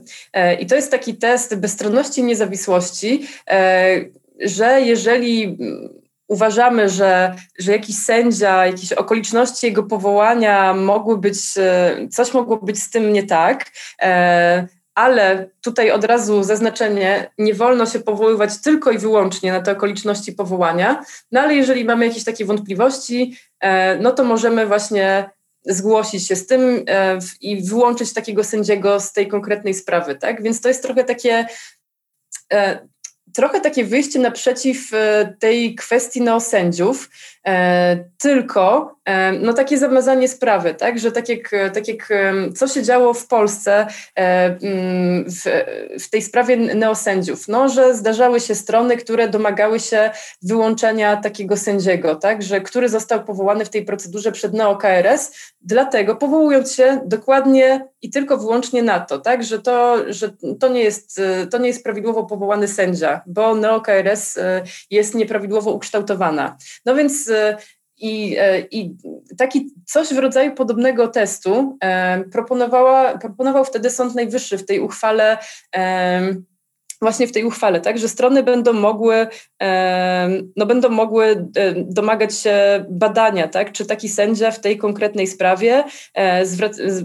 I 0.60 0.66
to 0.66 0.74
jest 0.74 0.90
taki 0.90 1.16
test 1.16 1.54
bezstronności 1.54 2.20
i 2.20 2.24
niezawisłości, 2.24 3.26
że 4.40 4.80
jeżeli 4.80 5.58
uważamy, 6.28 6.88
że, 6.88 7.34
że 7.58 7.72
jakiś 7.72 7.96
sędzia, 7.96 8.66
jakieś 8.66 8.92
okoliczności 8.92 9.66
jego 9.66 9.82
powołania 9.82 10.74
mogły 10.74 11.18
być, 11.18 11.38
e, 11.56 12.08
coś 12.10 12.34
mogło 12.34 12.56
być 12.56 12.82
z 12.82 12.90
tym 12.90 13.12
nie 13.12 13.22
tak, 13.22 13.70
e, 14.02 14.66
ale 14.94 15.50
tutaj 15.60 15.90
od 15.90 16.04
razu 16.04 16.42
zaznaczenie, 16.42 17.30
nie 17.38 17.54
wolno 17.54 17.86
się 17.86 18.00
powoływać 18.00 18.62
tylko 18.62 18.90
i 18.90 18.98
wyłącznie 18.98 19.52
na 19.52 19.60
te 19.60 19.72
okoliczności 19.72 20.32
powołania, 20.32 21.04
no 21.32 21.40
ale 21.40 21.54
jeżeli 21.54 21.84
mamy 21.84 22.06
jakieś 22.06 22.24
takie 22.24 22.44
wątpliwości, 22.44 23.36
e, 23.60 23.96
no 23.96 24.12
to 24.12 24.24
możemy 24.24 24.66
właśnie 24.66 25.30
zgłosić 25.66 26.28
się 26.28 26.36
z 26.36 26.46
tym 26.46 26.84
i 27.40 27.62
wyłączyć 27.62 28.12
takiego 28.12 28.44
sędziego 28.44 29.00
z 29.00 29.12
tej 29.12 29.28
konkretnej 29.28 29.74
sprawy, 29.74 30.14
tak? 30.14 30.42
Więc 30.42 30.60
to 30.60 30.68
jest 30.68 30.82
trochę 30.82 31.04
takie 31.04 31.46
trochę 33.34 33.60
takie 33.60 33.84
wyjście 33.84 34.18
naprzeciw 34.18 34.94
e, 34.94 35.34
tej 35.38 35.74
kwestii 35.74 36.22
neosędziów, 36.22 37.10
tylko 38.18 38.94
e, 39.04 39.32
no 39.32 39.52
takie 39.52 39.78
zamazanie 39.78 40.28
sprawy, 40.28 40.74
tak, 40.74 40.98
że 40.98 41.12
tak 41.12 41.28
jak, 41.28 41.50
tak 41.74 41.88
jak 41.88 42.08
co 42.56 42.68
się 42.68 42.82
działo 42.82 43.14
w 43.14 43.26
Polsce 43.26 43.86
mm, 44.14 45.24
w, 45.24 45.42
w 46.00 46.10
tej 46.10 46.22
sprawie 46.22 46.56
neosędziów, 46.56 47.48
no, 47.48 47.68
że 47.68 47.94
zdarzały 47.94 48.40
się 48.40 48.54
strony, 48.54 48.96
które 48.96 49.28
domagały 49.28 49.80
się 49.80 50.10
wyłączenia 50.42 51.16
takiego 51.16 51.56
sędziego, 51.56 52.16
tak, 52.16 52.42
że 52.42 52.60
który 52.60 52.88
został 52.88 53.24
powołany 53.24 53.64
w 53.64 53.70
tej 53.70 53.84
procedurze 53.84 54.32
przed 54.32 54.52
NeoKRS, 54.52 55.32
dlatego 55.60 56.16
powołując 56.16 56.74
się 56.74 57.00
dokładnie 57.06 57.88
i 58.02 58.10
tylko 58.10 58.38
wyłącznie 58.38 58.82
na 58.82 59.00
to, 59.00 59.18
tak, 59.18 59.44
że 59.44 59.58
to, 59.58 59.96
że 60.12 60.30
to 60.60 60.68
nie 60.68 60.82
jest, 60.82 61.20
to 61.50 61.58
nie 61.58 61.68
jest 61.68 61.84
prawidłowo 61.84 62.24
powołany 62.24 62.68
sędzia, 62.68 63.20
bo 63.26 63.54
NeoKRS 63.54 64.38
jest 64.90 65.14
nieprawidłowo 65.14 65.72
ukształtowana. 65.72 66.56
No 66.86 66.94
więc 66.94 67.30
i, 68.00 68.38
y, 68.38 68.68
I 68.70 68.96
taki 69.38 69.70
coś 69.86 70.08
w 70.14 70.18
rodzaju 70.18 70.54
podobnego 70.54 71.08
testu 71.08 71.78
proponowała, 72.32 73.18
proponował 73.18 73.64
wtedy 73.64 73.90
Sąd 73.90 74.14
Najwyższy 74.14 74.58
w 74.58 74.66
tej 74.66 74.80
uchwale 74.80 75.38
właśnie 77.02 77.26
w 77.26 77.32
tej 77.32 77.44
uchwale, 77.44 77.80
tak, 77.80 77.98
że 77.98 78.08
strony 78.08 78.42
będą 78.42 78.72
mogły, 78.72 79.26
no 80.56 80.66
będą 80.66 80.88
mogły 80.88 81.46
domagać 81.76 82.34
się 82.34 82.84
badania, 82.90 83.48
tak, 83.48 83.72
czy 83.72 83.86
taki 83.86 84.08
sędzia 84.08 84.50
w 84.50 84.60
tej 84.60 84.78
konkretnej 84.78 85.26
sprawie, 85.26 85.84
e, 86.14 86.44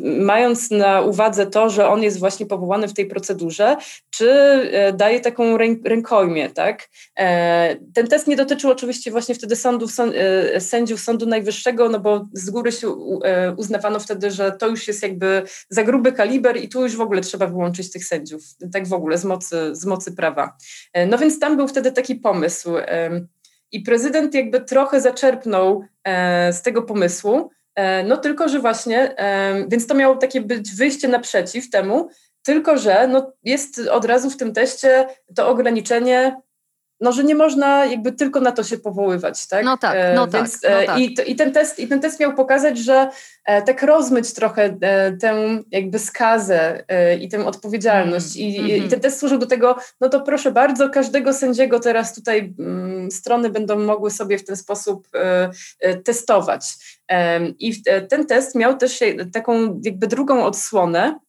mając 0.04 0.72
na 0.72 1.02
uwadze 1.02 1.46
to, 1.46 1.70
że 1.70 1.88
on 1.88 2.04
jest 2.04 2.20
właśnie 2.20 2.46
powołany 2.46 2.88
w 2.88 2.94
tej 2.94 3.06
procedurze, 3.06 3.78
czy 4.10 4.30
e, 4.30 4.94
daje 4.94 5.20
taką 5.20 5.58
rękojmię, 5.86 6.50
tak. 6.50 6.90
E, 7.20 7.76
ten 7.94 8.08
test 8.08 8.28
nie 8.28 8.36
dotyczył 8.36 8.72
oczywiście 8.72 9.12
właśnie 9.12 9.36
wtedy 9.36 9.56
sądów, 9.56 9.92
sędziów 10.60 11.02
Sądu 11.02 11.26
Najwyższego, 11.26 11.90
no 11.90 12.00
bo 12.00 12.28
z 12.34 12.50
góry 12.50 12.72
się 12.72 12.90
uznawano 13.58 14.00
wtedy, 14.00 14.32
że 14.32 14.52
to 14.52 14.68
już 14.68 14.88
jest 14.88 15.04
jakby 15.04 15.44
za 15.70 15.84
gruby 15.84 16.12
kaliber 16.12 16.58
i 16.58 16.70
tu 16.70 16.82
już 16.84 16.96
w 16.96 17.02
ogóle 17.02 17.22
trzeba 17.22 17.48
wyłączyć 17.48 17.92
tych 17.92 18.06
sędziów, 18.06 18.44
tak 18.74 18.88
w 18.88 18.94
ogóle 18.94 19.18
z 19.18 19.26
mocy 19.26 19.76
z 19.84 19.86
mocy 19.86 20.16
prawa. 20.16 20.58
E, 20.94 21.06
no 21.06 21.18
więc 21.18 21.40
tam 21.40 21.58
był 21.58 21.68
wtedy 21.68 21.92
taki 21.92 22.16
pomysł. 22.16 22.70
I 23.72 23.82
prezydent 23.82 24.34
jakby 24.34 24.62
trochę 24.62 25.02
zaczerpnął 25.02 25.84
e, 26.04 26.54
z 26.54 26.62
tego 26.62 26.82
pomysłu, 26.82 27.50
e, 27.76 28.04
no 28.04 28.18
tylko, 28.18 28.50
że 28.50 28.60
właśnie, 28.60 29.16
więc 29.68 29.88
to 29.88 29.96
miało 29.96 30.16
takie 30.16 30.42
być 30.42 30.76
wyjście 30.76 31.08
naprzeciw 31.08 31.70
temu, 31.70 32.10
tylko, 32.44 32.78
że 32.78 33.08
no 33.08 33.34
jest 33.44 33.80
od 33.80 34.06
razu 34.06 34.30
w 34.30 34.38
tym 34.38 34.54
teście 34.54 35.08
to 35.36 35.50
ograniczenie 35.50 36.36
no, 37.04 37.12
że 37.12 37.24
nie 37.24 37.36
można 37.36 37.86
jakby 37.86 38.12
tylko 38.12 38.40
na 38.40 38.52
to 38.52 38.64
się 38.64 38.78
powoływać, 38.78 39.48
tak? 39.48 39.66
No 39.66 39.78
tak, 39.78 39.98
no 40.16 40.28
tak, 40.28 40.42
Więc, 40.42 40.62
tak. 40.62 40.72
No 40.72 40.94
tak. 40.94 41.00
I, 41.00 41.32
i, 41.32 41.36
ten 41.36 41.52
test, 41.52 41.80
I 41.80 41.88
ten 41.88 42.00
test 42.00 42.20
miał 42.20 42.34
pokazać, 42.34 42.78
że 42.78 43.10
e, 43.46 43.62
tak 43.62 43.84
rozmyć 43.84 44.34
trochę 44.34 44.78
e, 44.82 45.12
tę 45.18 45.60
jakby 45.72 46.00
skazę 46.00 46.84
e, 46.88 47.16
i 47.16 47.30
tę 47.30 47.46
odpowiedzialność. 47.46 48.36
I, 48.36 48.58
mm. 48.58 48.70
I, 48.70 48.74
mhm. 48.74 48.90
ten 48.90 49.00
test 49.00 49.20
służył 49.20 49.38
do 49.38 49.46
tego, 49.46 49.78
no 50.02 50.10
to 50.10 50.22
proszę 50.22 50.52
bardzo, 50.52 50.90
każdego 50.90 51.34
sędziego 51.34 51.80
teraz 51.80 52.16
tutaj 52.16 52.54
mm, 52.60 53.12
strony 53.12 53.50
będą 53.50 53.80
mogły 53.80 54.12
sobie 54.12 54.38
w 54.38 54.46
ten 54.46 54.56
sposób 54.56 55.08
testować. 56.06 56.64
I 57.60 57.84
ten 58.10 58.26
test 58.26 58.56
miał 58.56 58.78
też 58.78 59.00
taką 59.34 59.82
jakby 59.84 60.08
drugą 60.08 60.44
odsłonę, 60.44 61.20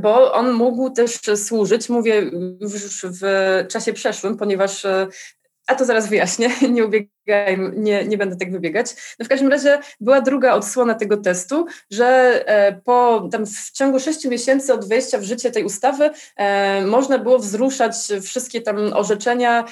bo 0.00 0.32
on 0.32 0.52
mógł 0.52 0.90
też 0.90 1.20
służyć, 1.36 1.88
mówię 1.88 2.30
już 2.60 3.06
w 3.20 3.22
czasie 3.68 3.92
przeszłym, 3.92 4.36
ponieważ 4.36 4.84
e, 4.84 5.06
a 5.66 5.74
to 5.74 5.84
zaraz 5.84 6.08
wyjaśnię, 6.08 6.50
nie 6.70 6.84
ubiegaj, 6.84 7.58
nie, 7.76 8.04
nie 8.04 8.18
będę 8.18 8.36
tak 8.36 8.52
wybiegać. 8.52 8.94
No 9.18 9.24
w 9.26 9.28
każdym 9.28 9.48
razie 9.48 9.78
była 10.00 10.20
druga 10.20 10.54
odsłona 10.54 10.94
tego 10.94 11.16
testu, 11.16 11.66
że 11.90 12.06
e, 12.46 12.72
po 12.72 13.28
tam 13.32 13.46
w 13.46 13.70
ciągu 13.70 14.00
sześciu 14.00 14.30
miesięcy 14.30 14.74
od 14.74 14.88
wejścia 14.88 15.18
w 15.18 15.22
życie 15.22 15.50
tej 15.50 15.64
ustawy 15.64 16.10
e, 16.36 16.86
można 16.86 17.18
było 17.18 17.38
wzruszać 17.38 17.94
wszystkie 18.22 18.60
tam 18.60 18.92
orzeczenia 18.92 19.64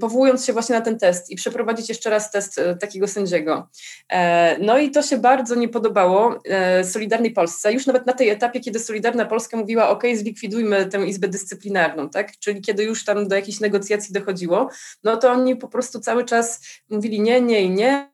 powołując 0.00 0.44
się 0.44 0.52
właśnie 0.52 0.74
na 0.74 0.80
ten 0.80 0.98
test 0.98 1.30
i 1.30 1.36
przeprowadzić 1.36 1.88
jeszcze 1.88 2.10
raz 2.10 2.30
test 2.30 2.58
e, 2.58 2.76
takiego 2.76 3.08
sędziego. 3.08 3.68
E, 4.08 4.58
no 4.58 4.78
i 4.78 4.90
to 4.90 5.02
się 5.02 5.18
bardzo 5.18 5.54
nie 5.54 5.68
podobało 5.68 6.40
e, 6.44 6.84
Solidarnej 6.84 7.30
Polsce, 7.30 7.72
już 7.72 7.86
nawet 7.86 8.06
na 8.06 8.12
tej 8.12 8.28
etapie, 8.28 8.60
kiedy 8.60 8.78
Solidarna 8.78 9.24
Polska 9.24 9.56
mówiła, 9.56 9.88
ok, 9.88 10.02
zlikwidujmy 10.14 10.86
tę 10.86 11.06
Izbę 11.06 11.28
Dyscyplinarną, 11.28 12.10
tak? 12.10 12.38
czyli 12.38 12.60
kiedy 12.60 12.84
już 12.84 13.04
tam 13.04 13.28
do 13.28 13.36
jakichś 13.36 13.60
negocjacji 13.60 14.12
dochodziło, 14.14 14.70
no 15.04 15.16
to 15.16 15.30
oni 15.30 15.56
po 15.56 15.68
prostu 15.68 16.00
cały 16.00 16.24
czas 16.24 16.60
mówili 16.90 17.20
nie, 17.20 17.40
nie 17.40 17.62
i 17.62 17.70
nie, 17.70 18.08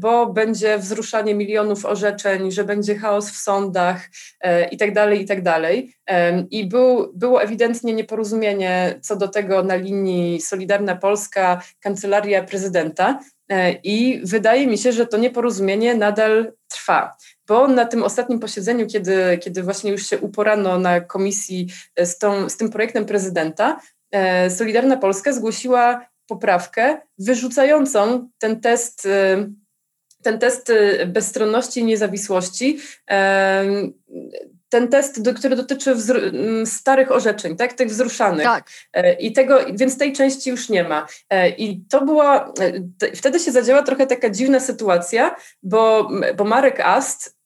bo 0.00 0.26
będzie 0.26 0.78
wzruszanie 0.78 1.34
milionów 1.34 1.84
orzeczeń, 1.84 2.52
że 2.52 2.64
będzie 2.64 2.94
chaos 2.94 3.30
w 3.30 3.36
sądach 3.36 4.08
e, 4.40 4.68
i 4.68 4.76
tak 4.76 4.94
tak 5.26 5.42
dalej. 5.42 5.94
I 6.50 6.68
był, 6.68 7.12
było 7.14 7.42
ewidentnie 7.42 7.92
nieporozumienie 7.92 8.98
co 9.02 9.16
do 9.16 9.28
tego 9.28 9.62
na 9.62 9.74
linii 9.74 10.40
Solidarna 10.40 10.96
Polska, 10.96 11.62
Kancelaria 11.80 12.42
Prezydenta. 12.44 13.20
E, 13.50 13.72
I 13.72 14.20
wydaje 14.24 14.66
mi 14.66 14.78
się, 14.78 14.92
że 14.92 15.06
to 15.06 15.16
nieporozumienie 15.16 15.94
nadal 15.94 16.52
trwa, 16.68 17.16
bo 17.48 17.68
na 17.68 17.84
tym 17.84 18.02
ostatnim 18.02 18.40
posiedzeniu, 18.40 18.86
kiedy, 18.86 19.38
kiedy 19.42 19.62
właśnie 19.62 19.90
już 19.90 20.06
się 20.06 20.18
uporano 20.18 20.78
na 20.78 21.00
komisji 21.00 21.66
z, 21.98 22.18
tą, 22.18 22.48
z 22.48 22.56
tym 22.56 22.70
projektem 22.70 23.04
prezydenta, 23.04 23.80
Solidarna 24.48 24.96
Polska 24.96 25.32
zgłosiła 25.32 26.06
poprawkę 26.26 26.98
wyrzucającą 27.18 28.28
ten 28.38 28.60
test, 28.60 29.06
y, 29.06 29.50
ten 30.22 30.38
test 30.38 30.70
y, 30.70 31.06
bezstronności 31.06 31.80
i 31.80 31.84
niezawisłości, 31.84 32.78
ten 34.74 34.88
test, 34.88 35.20
który 35.36 35.56
dotyczy 35.56 35.96
starych 36.66 37.12
orzeczeń, 37.12 37.56
tak, 37.56 37.72
tych 37.72 37.88
wzruszanych. 37.88 38.44
Tak. 38.44 38.66
E, 38.92 39.12
I 39.12 39.32
tego, 39.32 39.58
więc 39.72 39.98
tej 39.98 40.12
części 40.12 40.50
już 40.50 40.68
nie 40.68 40.84
ma. 40.84 41.06
E, 41.30 41.48
I 41.48 41.84
to 41.90 42.04
była, 42.04 42.52
e, 43.02 43.16
wtedy 43.16 43.40
się 43.40 43.52
zadziała 43.52 43.82
trochę 43.82 44.06
taka 44.06 44.30
dziwna 44.30 44.60
sytuacja, 44.60 45.36
bo, 45.62 46.10
bo 46.36 46.44
Marek 46.44 46.80
Ast 46.80 47.36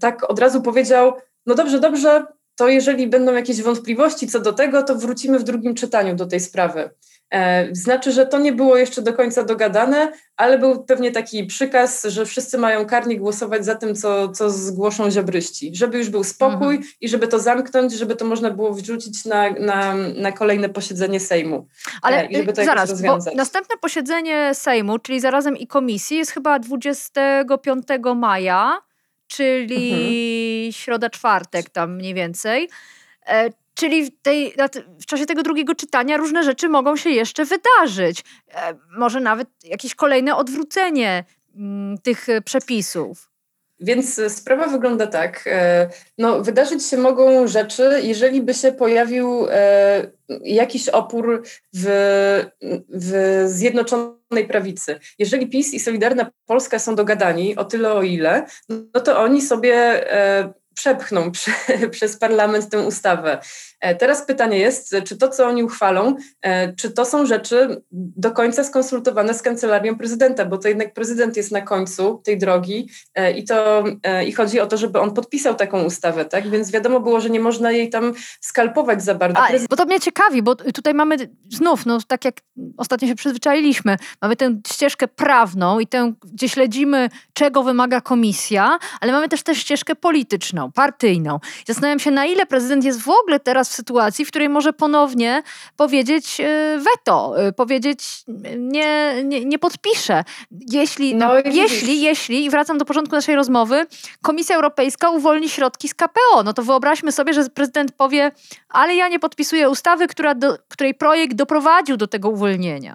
tak 0.00 0.30
od 0.30 0.38
razu 0.38 0.62
powiedział, 0.62 1.12
no 1.46 1.54
dobrze, 1.54 1.80
dobrze, 1.80 2.24
to 2.56 2.68
jeżeli 2.68 3.06
będą 3.06 3.34
jakieś 3.34 3.62
wątpliwości 3.62 4.28
co 4.28 4.40
do 4.40 4.52
tego, 4.52 4.82
to 4.82 4.94
wrócimy 4.94 5.38
w 5.38 5.44
drugim 5.44 5.74
czytaniu 5.74 6.16
do 6.16 6.26
tej 6.26 6.40
sprawy. 6.40 6.90
Znaczy, 7.72 8.12
że 8.12 8.26
to 8.26 8.38
nie 8.38 8.52
było 8.52 8.76
jeszcze 8.76 9.02
do 9.02 9.12
końca 9.12 9.44
dogadane, 9.44 10.12
ale 10.36 10.58
był 10.58 10.84
pewnie 10.84 11.12
taki 11.12 11.44
przykaz, 11.44 12.04
że 12.04 12.26
wszyscy 12.26 12.58
mają 12.58 12.86
karnie 12.86 13.18
głosować 13.18 13.64
za 13.64 13.74
tym, 13.74 13.94
co, 13.94 14.28
co 14.28 14.50
zgłoszą 14.50 15.10
ziobryści. 15.10 15.70
Żeby 15.74 15.98
już 15.98 16.10
był 16.10 16.24
spokój 16.24 16.74
mhm. 16.74 16.92
i 17.00 17.08
żeby 17.08 17.28
to 17.28 17.38
zamknąć, 17.38 17.92
żeby 17.92 18.16
to 18.16 18.24
można 18.24 18.50
było 18.50 18.72
wrzucić 18.72 19.24
na, 19.24 19.50
na, 19.50 19.94
na 19.94 20.32
kolejne 20.32 20.68
posiedzenie 20.68 21.20
Sejmu. 21.20 21.66
Ale 22.02 22.26
i 22.26 22.36
żeby 22.36 22.52
to 22.52 22.64
zaraz, 22.64 23.02
bo 23.02 23.18
następne 23.34 23.76
posiedzenie 23.80 24.54
Sejmu, 24.54 24.98
czyli 24.98 25.20
zarazem 25.20 25.56
i 25.56 25.66
komisji, 25.66 26.16
jest 26.16 26.30
chyba 26.30 26.58
25 26.58 27.86
maja, 28.16 28.78
czyli 29.26 29.92
mhm. 29.92 30.72
środa, 30.72 31.10
czwartek 31.10 31.70
tam 31.70 31.94
mniej 31.96 32.14
więcej. 32.14 32.68
E, 33.72 33.80
czyli 33.80 34.04
w, 34.04 34.22
tej, 34.22 34.54
w 35.00 35.06
czasie 35.06 35.26
tego 35.26 35.42
drugiego 35.42 35.74
czytania 35.74 36.16
różne 36.16 36.44
rzeczy 36.44 36.68
mogą 36.68 36.96
się 36.96 37.10
jeszcze 37.10 37.44
wydarzyć. 37.44 38.24
E, 38.54 38.74
może 38.98 39.20
nawet 39.20 39.48
jakieś 39.64 39.94
kolejne 39.94 40.36
odwrócenie 40.36 41.24
mm, 41.56 41.98
tych 41.98 42.26
przepisów. 42.44 43.32
Więc 43.80 44.20
sprawa 44.28 44.66
wygląda 44.66 45.06
tak. 45.06 45.44
E, 45.46 45.88
no, 46.18 46.42
wydarzyć 46.42 46.86
się 46.86 46.96
mogą 46.96 47.46
rzeczy, 47.46 48.00
jeżeli 48.02 48.42
by 48.42 48.54
się 48.54 48.72
pojawił 48.72 49.46
e, 49.50 50.10
jakiś 50.44 50.88
opór 50.88 51.42
w, 51.74 51.86
w 52.88 53.42
Zjednoczonej 53.46 54.48
Prawicy. 54.48 54.98
Jeżeli 55.18 55.46
PiS 55.46 55.74
i 55.74 55.80
Solidarna 55.80 56.30
Polska 56.46 56.78
są 56.78 56.94
dogadani 56.94 57.56
o 57.56 57.64
tyle 57.64 57.92
o 57.92 58.02
ile, 58.02 58.46
no 58.68 59.00
to 59.00 59.20
oni 59.20 59.42
sobie 59.42 60.04
przepchną 60.74 61.30
przy, 61.30 61.50
przez 61.90 62.16
parlament 62.16 62.70
tę 62.70 62.78
ustawę. 62.78 63.38
E, 63.82 63.94
teraz 63.94 64.26
pytanie 64.26 64.58
jest, 64.58 64.94
czy 65.04 65.16
to, 65.16 65.28
co 65.28 65.46
oni 65.46 65.64
uchwalą, 65.64 66.16
e, 66.42 66.72
czy 66.72 66.90
to 66.90 67.04
są 67.04 67.26
rzeczy 67.26 67.82
do 67.92 68.30
końca 68.30 68.64
skonsultowane 68.64 69.34
z 69.34 69.42
kancelarią 69.42 69.98
prezydenta, 69.98 70.44
bo 70.44 70.58
to 70.58 70.68
jednak 70.68 70.94
prezydent 70.94 71.36
jest 71.36 71.52
na 71.52 71.60
końcu 71.60 72.22
tej 72.24 72.38
drogi 72.38 72.88
e, 73.14 73.32
i 73.32 73.44
to 73.44 73.84
i 74.26 74.32
chodzi 74.32 74.60
o 74.60 74.66
to, 74.66 74.76
żeby 74.76 75.00
on 75.00 75.14
podpisał 75.14 75.54
taką 75.54 75.82
ustawę, 75.82 76.24
tak? 76.24 76.50
Więc 76.50 76.70
wiadomo 76.70 77.00
było, 77.00 77.20
że 77.20 77.30
nie 77.30 77.40
można 77.40 77.72
jej 77.72 77.90
tam 77.90 78.12
skalpować 78.40 79.04
za 79.04 79.14
bardzo. 79.14 79.38
A, 79.40 79.48
bo 79.70 79.76
to 79.76 79.84
mnie 79.84 80.00
ciekawi, 80.00 80.42
bo 80.42 80.54
tutaj 80.54 80.94
mamy 80.94 81.16
znów, 81.50 81.86
no 81.86 81.98
tak 82.06 82.24
jak 82.24 82.34
ostatnio 82.76 83.08
się 83.08 83.14
przyzwyczailiśmy, 83.14 83.96
mamy 84.22 84.36
tę 84.36 84.60
ścieżkę 84.72 85.08
prawną 85.08 85.80
i 85.80 85.86
tę, 85.86 86.12
gdzie 86.32 86.48
śledzimy, 86.48 87.08
czego 87.32 87.62
wymaga 87.62 88.00
komisja, 88.00 88.78
ale 89.00 89.12
mamy 89.12 89.28
też 89.28 89.42
tę 89.42 89.54
ścieżkę 89.54 89.94
polityczną, 89.94 90.61
partyjną. 90.70 91.40
Zastanawiam 91.66 91.98
się, 91.98 92.10
na 92.10 92.26
ile 92.26 92.46
prezydent 92.46 92.84
jest 92.84 93.02
w 93.02 93.08
ogóle 93.08 93.40
teraz 93.40 93.68
w 93.68 93.72
sytuacji, 93.72 94.24
w 94.24 94.28
której 94.28 94.48
może 94.48 94.72
ponownie 94.72 95.42
powiedzieć 95.76 96.40
e, 96.40 96.78
weto, 96.78 97.46
e, 97.46 97.52
powiedzieć 97.52 98.24
nie, 98.58 99.14
nie, 99.24 99.44
nie 99.44 99.58
podpiszę. 99.58 100.24
Jeśli, 100.50 101.14
no, 101.14 101.32
jeśli, 101.44 102.02
jeśli, 102.02 102.44
i 102.44 102.50
wracam 102.50 102.78
do 102.78 102.84
porządku 102.84 103.16
naszej 103.16 103.34
rozmowy, 103.34 103.86
Komisja 104.22 104.56
Europejska 104.56 105.10
uwolni 105.10 105.48
środki 105.48 105.88
z 105.88 105.94
KPO, 105.94 106.42
no 106.44 106.52
to 106.52 106.62
wyobraźmy 106.62 107.12
sobie, 107.12 107.34
że 107.34 107.50
prezydent 107.50 107.92
powie, 107.92 108.32
ale 108.68 108.94
ja 108.94 109.08
nie 109.08 109.18
podpisuję 109.18 109.70
ustawy, 109.70 110.06
która 110.06 110.34
do, 110.34 110.58
której 110.68 110.94
projekt 110.94 111.34
doprowadził 111.34 111.96
do 111.96 112.06
tego 112.06 112.28
uwolnienia. 112.30 112.94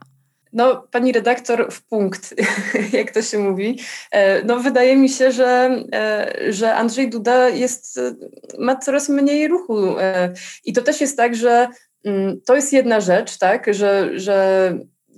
No, 0.58 0.88
pani 0.92 1.12
redaktor, 1.12 1.72
w 1.72 1.82
punkt, 1.82 2.34
jak 3.00 3.12
to 3.12 3.22
się 3.22 3.40
mówi. 3.40 3.80
E, 4.12 4.44
no, 4.44 4.60
wydaje 4.60 4.98
mi 4.98 5.10
się, 5.10 5.32
że, 5.32 5.84
e, 5.94 6.36
że 6.50 6.76
Andrzej 6.76 7.10
Duda 7.10 7.50
jest, 7.50 7.98
e, 7.98 8.16
ma 8.60 8.76
coraz 8.76 9.10
mniej 9.10 9.48
ruchu. 9.48 9.96
I 10.66 10.74
to 10.74 10.82
też 10.82 11.02
jest 11.02 11.18
tak, 11.18 11.36
że 11.36 11.68
mm, 12.06 12.42
to 12.46 12.56
jest 12.56 12.74
jedna 12.74 13.00
rzecz, 13.00 13.38
tak, 13.38 13.74
że, 13.74 14.20
że 14.20 14.78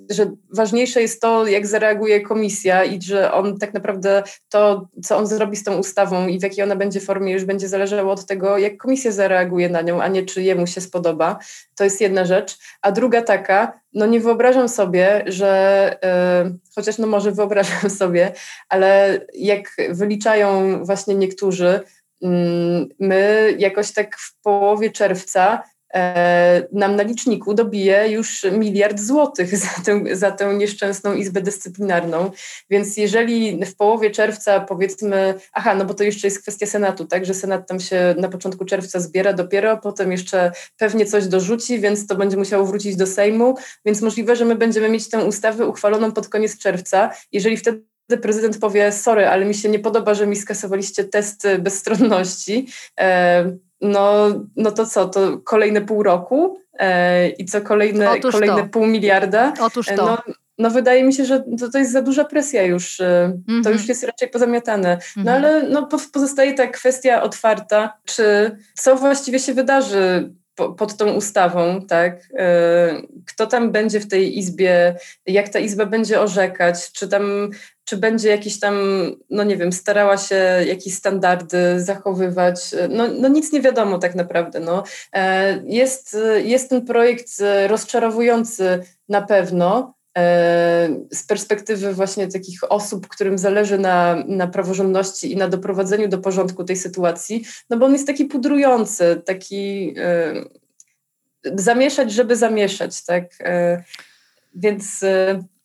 że 0.10 0.32
ważniejsze 0.54 1.02
jest 1.02 1.22
to, 1.22 1.48
jak 1.48 1.68
zareaguje 1.68 2.22
komisja 2.22 2.84
i 2.84 3.02
że 3.02 3.32
on 3.32 3.58
tak 3.58 3.74
naprawdę 3.74 4.24
to, 4.50 4.88
co 5.04 5.18
on 5.18 5.28
zrobi 5.28 5.56
z 5.56 5.64
tą 5.64 5.78
ustawą 5.78 6.28
i 6.28 6.40
w 6.40 6.44
jakiej 6.44 6.64
ona 6.64 6.76
będzie 6.76 7.00
formie, 7.00 7.34
już 7.34 7.46
będzie 7.46 7.68
zależało 7.68 8.12
od 8.12 8.26
tego, 8.26 8.58
jak 8.58 8.78
komisja 8.78 9.12
zareaguje 9.12 9.70
na 9.70 9.82
nią, 9.82 10.02
a 10.02 10.08
nie 10.08 10.26
czy 10.26 10.44
jemu 10.44 10.68
się 10.68 10.82
spodoba. 10.82 11.40
To 11.76 11.84
jest 11.84 12.02
jedna 12.02 12.26
rzecz. 12.26 12.58
A 12.82 12.92
druga 12.92 13.22
taka, 13.22 13.80
no 13.94 14.06
nie 14.06 14.20
wyobrażam 14.20 14.70
sobie, 14.70 15.24
że 15.28 15.98
yy, 16.44 16.58
chociaż 16.76 16.98
no 16.98 17.08
może 17.08 17.32
wyobrażam 17.32 17.90
sobie, 18.00 18.32
ale 18.70 19.22
jak 19.34 19.76
wyliczają 19.90 20.80
właśnie 20.86 21.16
niektórzy, 21.16 21.80
yy, 22.22 22.30
my 23.00 23.54
jakoś 23.58 23.92
tak 23.92 24.18
w 24.18 24.42
połowie 24.42 24.92
czerwca 24.92 25.64
nam 26.72 26.96
na 26.96 27.04
liczniku 27.04 27.54
dobije 27.54 28.10
już 28.10 28.46
miliard 28.52 29.00
złotych 29.00 29.58
za 29.58 29.84
tę, 29.86 30.16
za 30.16 30.32
tę 30.32 30.54
nieszczęsną 30.54 31.14
Izbę 31.14 31.42
Dyscyplinarną. 31.42 32.32
Więc 32.70 32.98
jeżeli 32.98 33.66
w 33.66 33.76
połowie 33.76 34.12
czerwca 34.12 34.60
powiedzmy, 34.60 35.34
aha, 35.54 35.76
no 35.76 35.86
bo 35.86 35.94
to 35.94 36.04
jeszcze 36.04 36.28
jest 36.28 36.42
kwestia 36.42 36.66
Senatu, 36.66 37.06
tak, 37.06 37.26
że 37.26 37.34
Senat 37.34 37.68
tam 37.68 37.80
się 37.80 38.16
na 38.18 38.30
początku 38.30 38.66
czerwca 38.66 39.00
zbiera 39.00 39.34
dopiero, 39.34 39.78
potem 39.78 40.12
jeszcze 40.12 40.52
pewnie 40.78 41.06
coś 41.06 41.28
dorzuci, 41.28 41.80
więc 41.80 42.08
to 42.08 42.16
będzie 42.16 42.38
musiało 42.38 42.66
wrócić 42.66 42.96
do 42.96 43.08
Sejmu, 43.08 43.56
więc 43.86 44.02
możliwe, 44.02 44.36
że 44.36 44.46
my 44.46 44.56
będziemy 44.56 44.90
mieć 44.90 45.10
tę 45.10 45.26
ustawę 45.26 45.68
uchwaloną 45.68 46.12
pod 46.12 46.28
koniec 46.28 46.58
czerwca. 46.58 47.10
Jeżeli 47.32 47.58
wtedy 47.58 47.84
prezydent 48.22 48.58
powie, 48.58 48.92
sorry, 48.92 49.28
ale 49.28 49.46
mi 49.46 49.56
się 49.56 49.70
nie 49.70 49.80
podoba, 49.80 50.14
że 50.14 50.28
mi 50.28 50.36
skasowaliście 50.36 51.04
test 51.04 51.48
bezstronności, 51.60 52.68
e, 53.00 53.69
no, 53.82 54.28
no 54.56 54.72
to 54.72 54.86
co, 54.86 55.10
to 55.10 55.38
kolejne 55.38 55.82
pół 55.82 56.04
roku 56.04 56.60
e, 56.80 57.30
i 57.30 57.46
co 57.46 57.62
kolejne, 57.62 58.20
kolejne 58.20 58.70
pół 58.70 58.86
miliarda. 58.86 59.54
Otóż 59.60 59.90
e, 59.90 59.96
to. 59.96 60.06
No, 60.06 60.34
no 60.58 60.70
wydaje 60.70 61.04
mi 61.04 61.14
się, 61.14 61.26
że 61.26 61.44
to, 61.60 61.70
to 61.72 61.78
jest 61.78 61.92
za 61.92 62.02
duża 62.02 62.26
presja 62.26 62.64
już. 62.64 63.00
Mm 63.00 63.44
-hmm. 63.48 63.64
To 63.64 63.70
już 63.70 63.88
jest 63.88 64.04
raczej 64.04 64.30
pozamiatane. 64.30 64.98
No 65.18 65.32
mm 65.32 65.44
-hmm. 65.44 65.46
ale 65.46 65.64
no, 65.64 65.88
pozostaje 66.14 66.54
ta 66.54 66.68
kwestia 66.68 67.24
otwarta, 67.24 67.98
czy 68.06 68.52
co 68.74 68.96
właściwie 68.96 69.40
się 69.40 69.54
wydarzy 69.54 70.34
pod 70.78 70.98
tą 70.98 71.14
ustawą, 71.14 71.82
tak? 71.88 72.30
E, 72.38 73.02
kto 73.26 73.48
tam 73.48 73.72
będzie 73.72 74.00
w 74.00 74.08
tej 74.08 74.38
izbie, 74.38 74.96
jak 75.26 75.50
ta 75.50 75.60
izba 75.60 75.86
będzie 75.86 76.22
orzekać, 76.22 76.92
czy 76.92 77.08
tam, 77.08 77.50
czy 77.90 77.98
będzie 77.98 78.30
jakiś 78.30 78.60
tam, 78.60 78.76
no 79.30 79.44
nie 79.44 79.58
wiem, 79.58 79.72
starała 79.72 80.18
się 80.18 80.36
jakieś 80.68 80.94
standardy 80.94 81.82
zachowywać. 81.82 82.76
No, 82.90 83.08
no 83.08 83.28
nic 83.28 83.52
nie 83.52 83.62
wiadomo 83.62 83.98
tak 83.98 84.16
naprawdę. 84.16 84.60
No. 84.60 84.84
E, 85.14 85.64
jest, 85.66 86.18
jest 86.44 86.70
ten 86.70 86.86
projekt 86.86 87.30
rozczarowujący 87.68 88.84
na 89.10 89.22
pewno, 89.22 89.94
E, 90.18 90.90
z 91.12 91.24
perspektywy 91.24 91.94
właśnie 91.94 92.28
takich 92.28 92.72
osób, 92.72 93.08
którym 93.08 93.38
zależy 93.38 93.78
na, 93.78 94.24
na 94.28 94.48
praworządności 94.48 95.32
i 95.32 95.38
na 95.38 95.48
doprowadzeniu 95.48 96.08
do 96.08 96.18
porządku 96.18 96.64
tej 96.64 96.76
sytuacji, 96.76 97.46
no 97.70 97.78
bo 97.78 97.86
on 97.86 97.94
jest 97.94 98.08
taki 98.08 98.26
pudrujący, 98.26 99.22
taki 99.26 99.94
e, 99.98 100.34
zamieszać, 101.56 102.12
żeby 102.12 102.36
zamieszać, 102.36 103.04
tak? 103.06 103.26
Więc. 104.56 105.06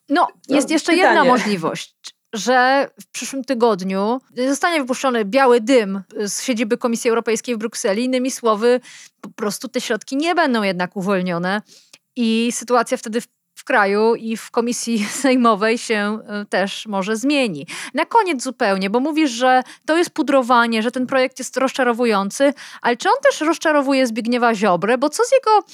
No, 0.08 0.28
no 0.48 0.56
jest 0.56 0.70
jeszcze 0.70 0.92
pytanie. 0.92 1.08
jedna 1.08 1.24
możliwość 1.24 1.94
że 2.34 2.88
w 3.00 3.06
przyszłym 3.06 3.44
tygodniu 3.44 4.20
zostanie 4.48 4.80
wypuszczony 4.80 5.24
biały 5.24 5.60
dym 5.60 6.02
z 6.26 6.42
siedziby 6.42 6.78
Komisji 6.78 7.10
Europejskiej 7.10 7.54
w 7.54 7.58
Brukseli. 7.58 8.04
Innymi 8.04 8.30
słowy, 8.30 8.80
po 9.20 9.30
prostu 9.30 9.68
te 9.68 9.80
środki 9.80 10.16
nie 10.16 10.34
będą 10.34 10.62
jednak 10.62 10.96
uwolnione 10.96 11.62
i 12.16 12.52
sytuacja 12.52 12.96
wtedy 12.96 13.20
w 13.20 13.26
w 13.54 13.64
kraju 13.64 14.14
i 14.14 14.36
w 14.36 14.50
komisji 14.50 15.06
sejmowej 15.22 15.78
się 15.78 16.18
e, 16.26 16.44
też 16.44 16.86
może 16.86 17.16
zmieni. 17.16 17.66
Na 17.94 18.04
koniec 18.04 18.42
zupełnie, 18.42 18.90
bo 18.90 19.00
mówisz, 19.00 19.30
że 19.30 19.62
to 19.86 19.96
jest 19.96 20.10
pudrowanie, 20.10 20.82
że 20.82 20.90
ten 20.90 21.06
projekt 21.06 21.38
jest 21.38 21.56
rozczarowujący, 21.56 22.54
ale 22.82 22.96
czy 22.96 23.08
on 23.08 23.14
też 23.22 23.40
rozczarowuje 23.40 24.06
Zbigniewa 24.06 24.54
Ziobrę, 24.54 24.98
bo 24.98 25.08
co 25.08 25.24
z 25.24 25.32
jego 25.32 25.64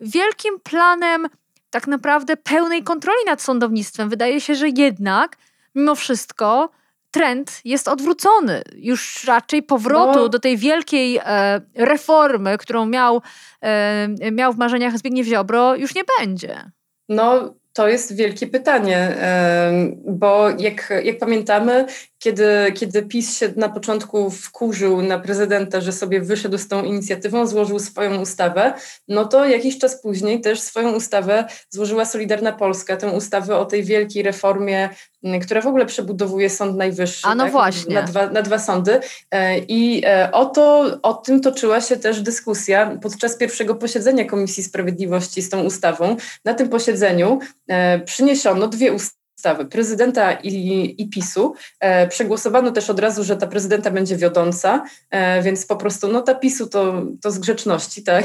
wielkim 0.00 0.60
planem 0.60 1.26
tak 1.70 1.86
naprawdę 1.86 2.36
pełnej 2.36 2.82
kontroli 2.82 3.18
nad 3.26 3.42
sądownictwem? 3.42 4.08
Wydaje 4.08 4.40
się, 4.40 4.54
że 4.54 4.68
jednak 4.68 5.36
mimo 5.74 5.94
wszystko 5.94 6.70
trend 7.10 7.60
jest 7.64 7.88
odwrócony. 7.88 8.62
Już 8.76 9.24
raczej 9.24 9.62
powrotu 9.62 10.18
no. 10.18 10.28
do 10.28 10.38
tej 10.38 10.56
wielkiej 10.56 11.16
e, 11.24 11.60
reformy, 11.74 12.58
którą 12.58 12.86
miał, 12.86 13.22
e, 13.60 14.08
miał 14.32 14.52
w 14.52 14.58
marzeniach 14.58 14.98
Zbigniew 14.98 15.26
Ziobro, 15.26 15.74
już 15.76 15.94
nie 15.94 16.02
będzie. 16.18 16.70
No, 17.08 17.54
to 17.72 17.88
jest 17.88 18.16
wielkie 18.16 18.46
pytanie, 18.46 19.16
bo 20.04 20.50
jak, 20.58 20.92
jak 21.04 21.18
pamiętamy, 21.18 21.86
kiedy, 22.18 22.72
kiedy 22.74 23.02
PiS 23.02 23.38
się 23.38 23.52
na 23.56 23.68
początku 23.68 24.30
wkurzył 24.30 25.02
na 25.02 25.18
prezydenta, 25.18 25.80
że 25.80 25.92
sobie 25.92 26.20
wyszedł 26.20 26.58
z 26.58 26.68
tą 26.68 26.84
inicjatywą, 26.84 27.46
złożył 27.46 27.78
swoją 27.78 28.20
ustawę, 28.20 28.72
no 29.08 29.24
to 29.24 29.44
jakiś 29.44 29.78
czas 29.78 30.02
później 30.02 30.40
też 30.40 30.60
swoją 30.60 30.92
ustawę 30.92 31.44
złożyła 31.70 32.04
Solidarna 32.04 32.52
Polska, 32.52 32.96
tę 32.96 33.10
ustawę 33.10 33.56
o 33.56 33.64
tej 33.64 33.84
wielkiej 33.84 34.22
reformie, 34.22 34.88
która 35.42 35.60
w 35.60 35.66
ogóle 35.66 35.86
przebudowuje 35.86 36.50
Sąd 36.50 36.76
Najwyższy. 36.76 37.26
A 37.26 37.34
no 37.34 37.44
tak? 37.44 37.52
właśnie. 37.52 37.94
Na 37.94 38.02
dwa, 38.02 38.30
na 38.30 38.42
dwa 38.42 38.58
sądy. 38.58 39.00
E, 39.30 39.58
I 39.58 40.02
e, 40.06 40.32
o, 40.32 40.46
to, 40.46 40.98
o 41.02 41.14
tym 41.14 41.40
toczyła 41.40 41.80
się 41.80 41.96
też 41.96 42.20
dyskusja 42.20 42.98
podczas 43.02 43.36
pierwszego 43.36 43.74
posiedzenia 43.74 44.24
Komisji 44.24 44.62
Sprawiedliwości 44.62 45.42
z 45.42 45.50
tą 45.50 45.62
ustawą. 45.62 46.16
Na 46.44 46.54
tym 46.54 46.68
posiedzeniu 46.68 47.38
e, 47.68 47.98
przyniesiono 47.98 48.68
dwie 48.68 48.92
ustawy 48.92 49.17
ustawy 49.38 49.64
prezydenta 49.64 50.32
i, 50.32 50.94
i 50.98 51.08
PiSu. 51.08 51.54
E, 51.80 52.08
przegłosowano 52.08 52.70
też 52.70 52.90
od 52.90 52.98
razu, 52.98 53.24
że 53.24 53.36
ta 53.36 53.46
prezydenta 53.46 53.90
będzie 53.90 54.16
wiodąca, 54.16 54.84
e, 55.10 55.42
więc 55.42 55.66
po 55.66 55.76
prostu 55.76 56.08
no 56.08 56.22
ta 56.22 56.34
PiSu 56.34 56.66
to, 56.66 57.02
to 57.22 57.30
z 57.30 57.38
grzeczności, 57.38 58.02
tak, 58.02 58.24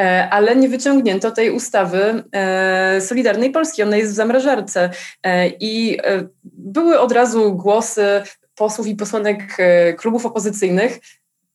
e, 0.00 0.28
ale 0.30 0.56
nie 0.56 0.68
wyciągnięto 0.68 1.30
tej 1.30 1.50
ustawy 1.50 2.24
e, 2.32 3.00
Solidarnej 3.00 3.50
Polski, 3.50 3.82
ona 3.82 3.96
jest 3.96 4.12
w 4.12 4.16
zamrażarce. 4.16 4.90
E, 5.22 5.48
i 5.48 5.98
e, 6.04 6.28
były 6.44 7.00
od 7.00 7.12
razu 7.12 7.54
głosy 7.54 8.22
posłów 8.54 8.86
i 8.86 8.96
posłanek 8.96 9.56
klubów 9.98 10.26
opozycyjnych, 10.26 10.98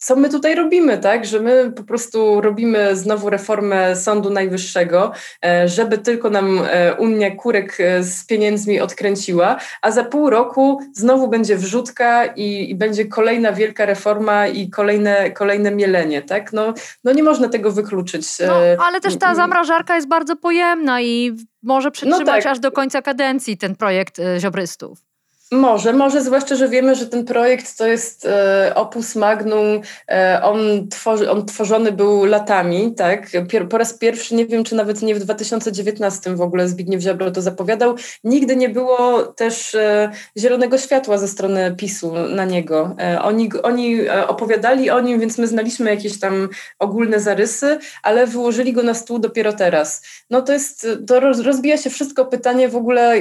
co 0.03 0.15
my 0.15 0.29
tutaj 0.29 0.55
robimy, 0.55 0.97
tak? 0.97 1.25
Że 1.25 1.39
my 1.39 1.71
po 1.75 1.83
prostu 1.83 2.41
robimy 2.41 2.95
znowu 2.95 3.29
reformę 3.29 3.95
Sądu 3.95 4.29
Najwyższego, 4.29 5.11
e, 5.45 5.67
żeby 5.67 5.97
tylko 5.97 6.29
nam 6.29 6.61
e, 6.71 6.95
Unia 6.95 7.35
kurek 7.35 7.79
e, 7.79 8.03
z 8.03 8.25
pieniędzmi 8.25 8.79
odkręciła, 8.79 9.57
a 9.81 9.91
za 9.91 10.03
pół 10.03 10.29
roku 10.29 10.79
znowu 10.93 11.27
będzie 11.27 11.57
wrzutka 11.57 12.25
i, 12.25 12.71
i 12.71 12.75
będzie 12.75 13.05
kolejna 13.05 13.53
wielka 13.53 13.85
reforma 13.85 14.47
i 14.47 14.69
kolejne, 14.69 15.31
kolejne 15.31 15.71
mielenie, 15.71 16.21
tak? 16.21 16.53
No, 16.53 16.73
no 17.03 17.13
nie 17.13 17.23
można 17.23 17.49
tego 17.49 17.71
wykluczyć. 17.71 18.27
No, 18.47 18.83
ale 18.85 19.01
też 19.01 19.17
ta 19.17 19.35
zamrażarka 19.35 19.95
jest 19.95 20.07
bardzo 20.07 20.35
pojemna 20.35 21.01
i 21.01 21.37
może 21.63 21.91
przetrzymać 21.91 22.27
no 22.27 22.33
tak. 22.33 22.45
aż 22.45 22.59
do 22.59 22.71
końca 22.71 23.01
kadencji 23.01 23.57
ten 23.57 23.75
projekt 23.75 24.17
ziobrystów. 24.39 25.12
Może, 25.53 25.93
może, 25.93 26.21
zwłaszcza, 26.21 26.55
że 26.55 26.69
wiemy, 26.69 26.95
że 26.95 27.07
ten 27.07 27.25
projekt 27.25 27.77
to 27.77 27.87
jest 27.87 28.25
e, 28.25 28.71
opus 28.75 29.15
magnum, 29.15 29.81
e, 30.11 30.39
on, 30.43 30.87
tworzy, 30.89 31.31
on 31.31 31.45
tworzony 31.45 31.91
był 31.91 32.25
latami, 32.25 32.93
tak? 32.95 33.29
Pier, 33.49 33.69
po 33.69 33.77
raz 33.77 33.93
pierwszy, 33.93 34.35
nie 34.35 34.45
wiem, 34.45 34.63
czy 34.63 34.75
nawet 34.75 35.01
nie 35.01 35.15
w 35.15 35.19
2019 35.19 36.35
w 36.35 36.41
ogóle 36.41 36.67
Zbigniew 36.67 37.01
Ziobro 37.01 37.31
to 37.31 37.41
zapowiadał, 37.41 37.95
nigdy 38.23 38.55
nie 38.55 38.69
było 38.69 39.23
też 39.23 39.75
e, 39.75 40.11
zielonego 40.37 40.77
światła 40.77 41.17
ze 41.17 41.27
strony 41.27 41.75
PiSu 41.77 42.13
na 42.29 42.45
niego. 42.45 42.95
E, 42.99 43.21
oni, 43.21 43.49
oni 43.63 44.01
e, 44.01 44.27
opowiadali 44.27 44.89
o 44.89 45.01
nim, 45.01 45.19
więc 45.19 45.37
my 45.37 45.47
znaliśmy 45.47 45.89
jakieś 45.89 46.19
tam 46.19 46.49
ogólne 46.79 47.19
zarysy, 47.19 47.77
ale 48.03 48.27
wyłożyli 48.27 48.73
go 48.73 48.83
na 48.83 48.93
stół 48.93 49.19
dopiero 49.19 49.53
teraz. 49.53 50.01
No 50.29 50.41
to 50.41 50.53
jest, 50.53 50.87
to 51.07 51.19
rozbija 51.19 51.77
się 51.77 51.89
wszystko 51.89 52.25
pytanie 52.25 52.69
w 52.69 52.75
ogóle, 52.75 53.15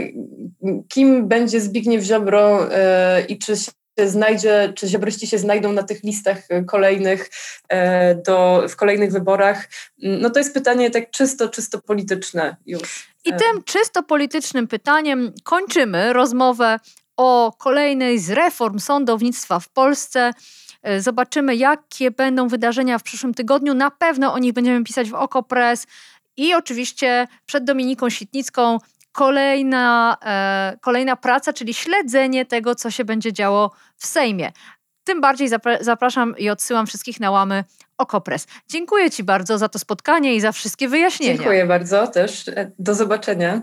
kim 0.89 1.29
będzie 1.29 1.61
Zbigniew 1.61 2.05
Ziobro 2.05 2.22
E, 2.73 3.25
i 3.29 3.39
czy 3.39 3.57
się 3.57 4.09
znajdzie, 4.09 4.73
czy 4.77 4.89
ziobryści 4.89 5.27
się 5.27 5.39
znajdą 5.39 5.73
na 5.73 5.83
tych 5.83 6.03
listach 6.03 6.39
kolejnych 6.67 7.31
e, 7.69 8.15
do, 8.15 8.65
w 8.69 8.77
kolejnych 8.77 9.13
wyborach. 9.13 9.69
No 9.99 10.31
to 10.31 10.39
jest 10.39 10.55
pytanie 10.55 10.91
tak 10.91 11.11
czysto, 11.11 11.49
czysto 11.49 11.81
polityczne 11.81 12.57
już. 12.67 13.13
I 13.25 13.31
tym 13.31 13.63
czysto 13.65 14.03
politycznym 14.03 14.69
pytaniem 14.69 15.33
kończymy 15.45 16.13
rozmowę 16.13 16.79
o 17.17 17.53
kolejnej 17.59 18.19
z 18.19 18.31
reform 18.31 18.79
sądownictwa 18.79 19.61
w 19.61 19.69
Polsce. 19.69 20.31
E, 20.83 21.01
zobaczymy, 21.01 21.57
jakie 21.57 22.11
będą 22.11 22.49
wydarzenia 22.49 22.99
w 22.99 23.03
przyszłym 23.03 23.35
tygodniu. 23.35 23.75
Na 23.75 23.91
pewno 23.91 24.35
o 24.35 24.39
nich 24.39 24.53
będziemy 24.53 24.85
pisać 24.85 25.11
w 25.11 25.15
Okopres. 25.15 25.87
I 26.37 26.55
oczywiście 26.55 27.27
przed 27.47 27.65
Dominiką 27.65 28.11
Sitnicką 28.11 28.79
kolejna, 29.13 30.17
e, 30.25 30.77
kolejna 30.81 31.17
praca, 31.17 31.53
czyli 31.53 31.75
śledzenie 31.75 32.47
tego, 32.47 32.75
co 32.75 32.91
się 32.91 33.05
będzie 33.05 33.33
działo 33.33 33.71
w 33.97 34.07
Sejmie. 34.07 34.53
Tym 35.05 35.21
bardziej 35.21 35.49
zapraszam 35.81 36.39
i 36.39 36.51
odsyłam 36.51 36.87
wszystkich 36.87 37.21
na 37.21 37.31
łamy 37.31 37.65
Okopres. 37.99 38.47
Dziękuję 38.69 39.11
Ci 39.11 39.25
bardzo 39.25 39.59
za 39.59 39.69
to 39.69 39.79
spotkanie 39.79 40.35
i 40.35 40.41
za 40.41 40.53
wszystkie 40.53 40.89
wyjaśnienia. 40.89 41.35
Dziękuję 41.35 41.67
bardzo 41.67 42.07
też. 42.07 42.45
Do 42.79 42.95
zobaczenia. 42.95 43.63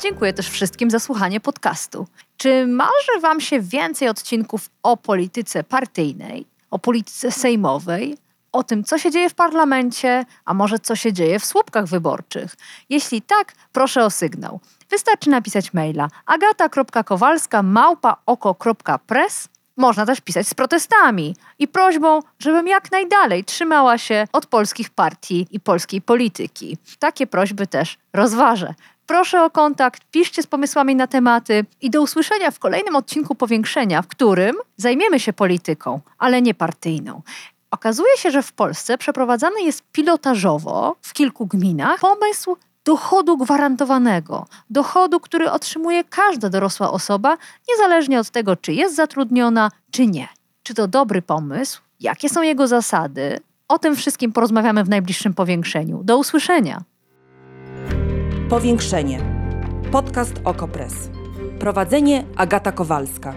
Dziękuję 0.00 0.32
też 0.32 0.48
wszystkim 0.48 0.90
za 0.90 0.98
słuchanie 0.98 1.40
podcastu. 1.40 2.06
Czy 2.36 2.66
marzy 2.66 3.20
Wam 3.20 3.40
się 3.40 3.60
więcej 3.60 4.08
odcinków 4.08 4.70
o 4.82 4.96
polityce 4.96 5.64
partyjnej? 5.64 6.53
O 6.74 6.78
polityce 6.78 7.30
sejmowej, 7.30 8.18
o 8.52 8.62
tym, 8.62 8.84
co 8.84 8.98
się 8.98 9.10
dzieje 9.10 9.30
w 9.30 9.34
parlamencie, 9.34 10.24
a 10.44 10.54
może 10.54 10.78
co 10.78 10.96
się 10.96 11.12
dzieje 11.12 11.38
w 11.38 11.44
słupkach 11.44 11.86
wyborczych. 11.86 12.56
Jeśli 12.90 13.22
tak, 13.22 13.52
proszę 13.72 14.04
o 14.04 14.10
sygnał. 14.10 14.60
Wystarczy 14.90 15.30
napisać 15.30 15.74
maila 15.74 16.08
agata.kowalska 16.26 17.62
małpaoko.press 17.62 19.48
można 19.76 20.06
też 20.06 20.20
pisać 20.20 20.48
z 20.48 20.54
protestami 20.54 21.36
i 21.58 21.68
prośbą, 21.68 22.20
żebym 22.38 22.68
jak 22.68 22.92
najdalej 22.92 23.44
trzymała 23.44 23.98
się 23.98 24.26
od 24.32 24.46
polskich 24.46 24.90
partii 24.90 25.46
i 25.50 25.60
polskiej 25.60 26.02
polityki. 26.02 26.78
Takie 26.98 27.26
prośby 27.26 27.66
też 27.66 27.98
rozważę. 28.12 28.74
Proszę 29.06 29.44
o 29.44 29.50
kontakt, 29.50 30.02
piszcie 30.10 30.42
z 30.42 30.46
pomysłami 30.46 30.96
na 30.96 31.06
tematy 31.06 31.64
i 31.80 31.90
do 31.90 32.02
usłyszenia 32.02 32.50
w 32.50 32.58
kolejnym 32.58 32.96
odcinku 32.96 33.34
Powiększenia, 33.34 34.02
w 34.02 34.08
którym 34.08 34.56
zajmiemy 34.76 35.20
się 35.20 35.32
polityką, 35.32 36.00
ale 36.18 36.42
nie 36.42 36.54
partyjną. 36.54 37.22
Okazuje 37.70 38.16
się, 38.16 38.30
że 38.30 38.42
w 38.42 38.52
Polsce 38.52 38.98
przeprowadzany 38.98 39.62
jest 39.62 39.82
pilotażowo 39.92 40.96
w 41.02 41.12
kilku 41.12 41.46
gminach 41.46 42.00
pomysł 42.00 42.56
dochodu 42.84 43.36
gwarantowanego, 43.36 44.46
dochodu, 44.70 45.20
który 45.20 45.50
otrzymuje 45.50 46.04
każda 46.04 46.48
dorosła 46.48 46.90
osoba, 46.90 47.36
niezależnie 47.68 48.20
od 48.20 48.30
tego, 48.30 48.56
czy 48.56 48.72
jest 48.72 48.96
zatrudniona, 48.96 49.70
czy 49.90 50.06
nie. 50.06 50.28
Czy 50.62 50.74
to 50.74 50.88
dobry 50.88 51.22
pomysł? 51.22 51.80
Jakie 52.00 52.28
są 52.28 52.42
jego 52.42 52.68
zasady? 52.68 53.40
O 53.68 53.78
tym 53.78 53.96
wszystkim 53.96 54.32
porozmawiamy 54.32 54.84
w 54.84 54.88
najbliższym 54.88 55.34
powiększeniu. 55.34 56.00
Do 56.04 56.18
usłyszenia! 56.18 56.82
Powiększenie. 58.48 59.18
Podcast 59.92 60.32
Okopres. 60.44 60.94
Prowadzenie 61.58 62.24
Agata 62.36 62.72
Kowalska. 62.72 63.34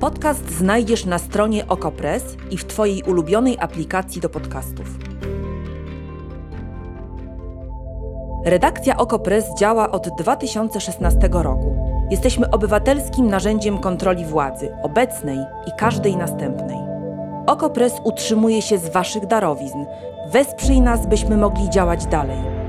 Podcast 0.00 0.50
znajdziesz 0.50 1.04
na 1.04 1.18
stronie 1.18 1.68
Okopres 1.68 2.36
i 2.50 2.56
w 2.56 2.64
Twojej 2.64 3.02
ulubionej 3.02 3.56
aplikacji 3.60 4.20
do 4.20 4.28
podcastów. 4.28 4.86
Redakcja 8.44 8.96
Okopres 8.96 9.44
działa 9.58 9.90
od 9.90 10.08
2016 10.18 11.28
roku. 11.32 11.76
Jesteśmy 12.10 12.50
obywatelskim 12.50 13.28
narzędziem 13.28 13.78
kontroli 13.78 14.24
władzy, 14.24 14.74
obecnej 14.82 15.38
i 15.66 15.70
każdej 15.78 16.16
następnej. 16.16 16.78
Okopres 17.46 17.92
utrzymuje 18.04 18.62
się 18.62 18.78
z 18.78 18.88
Waszych 18.88 19.26
darowizn. 19.26 19.84
Wesprzyj 20.28 20.80
nas, 20.80 21.06
byśmy 21.06 21.36
mogli 21.36 21.70
działać 21.70 22.06
dalej. 22.06 22.61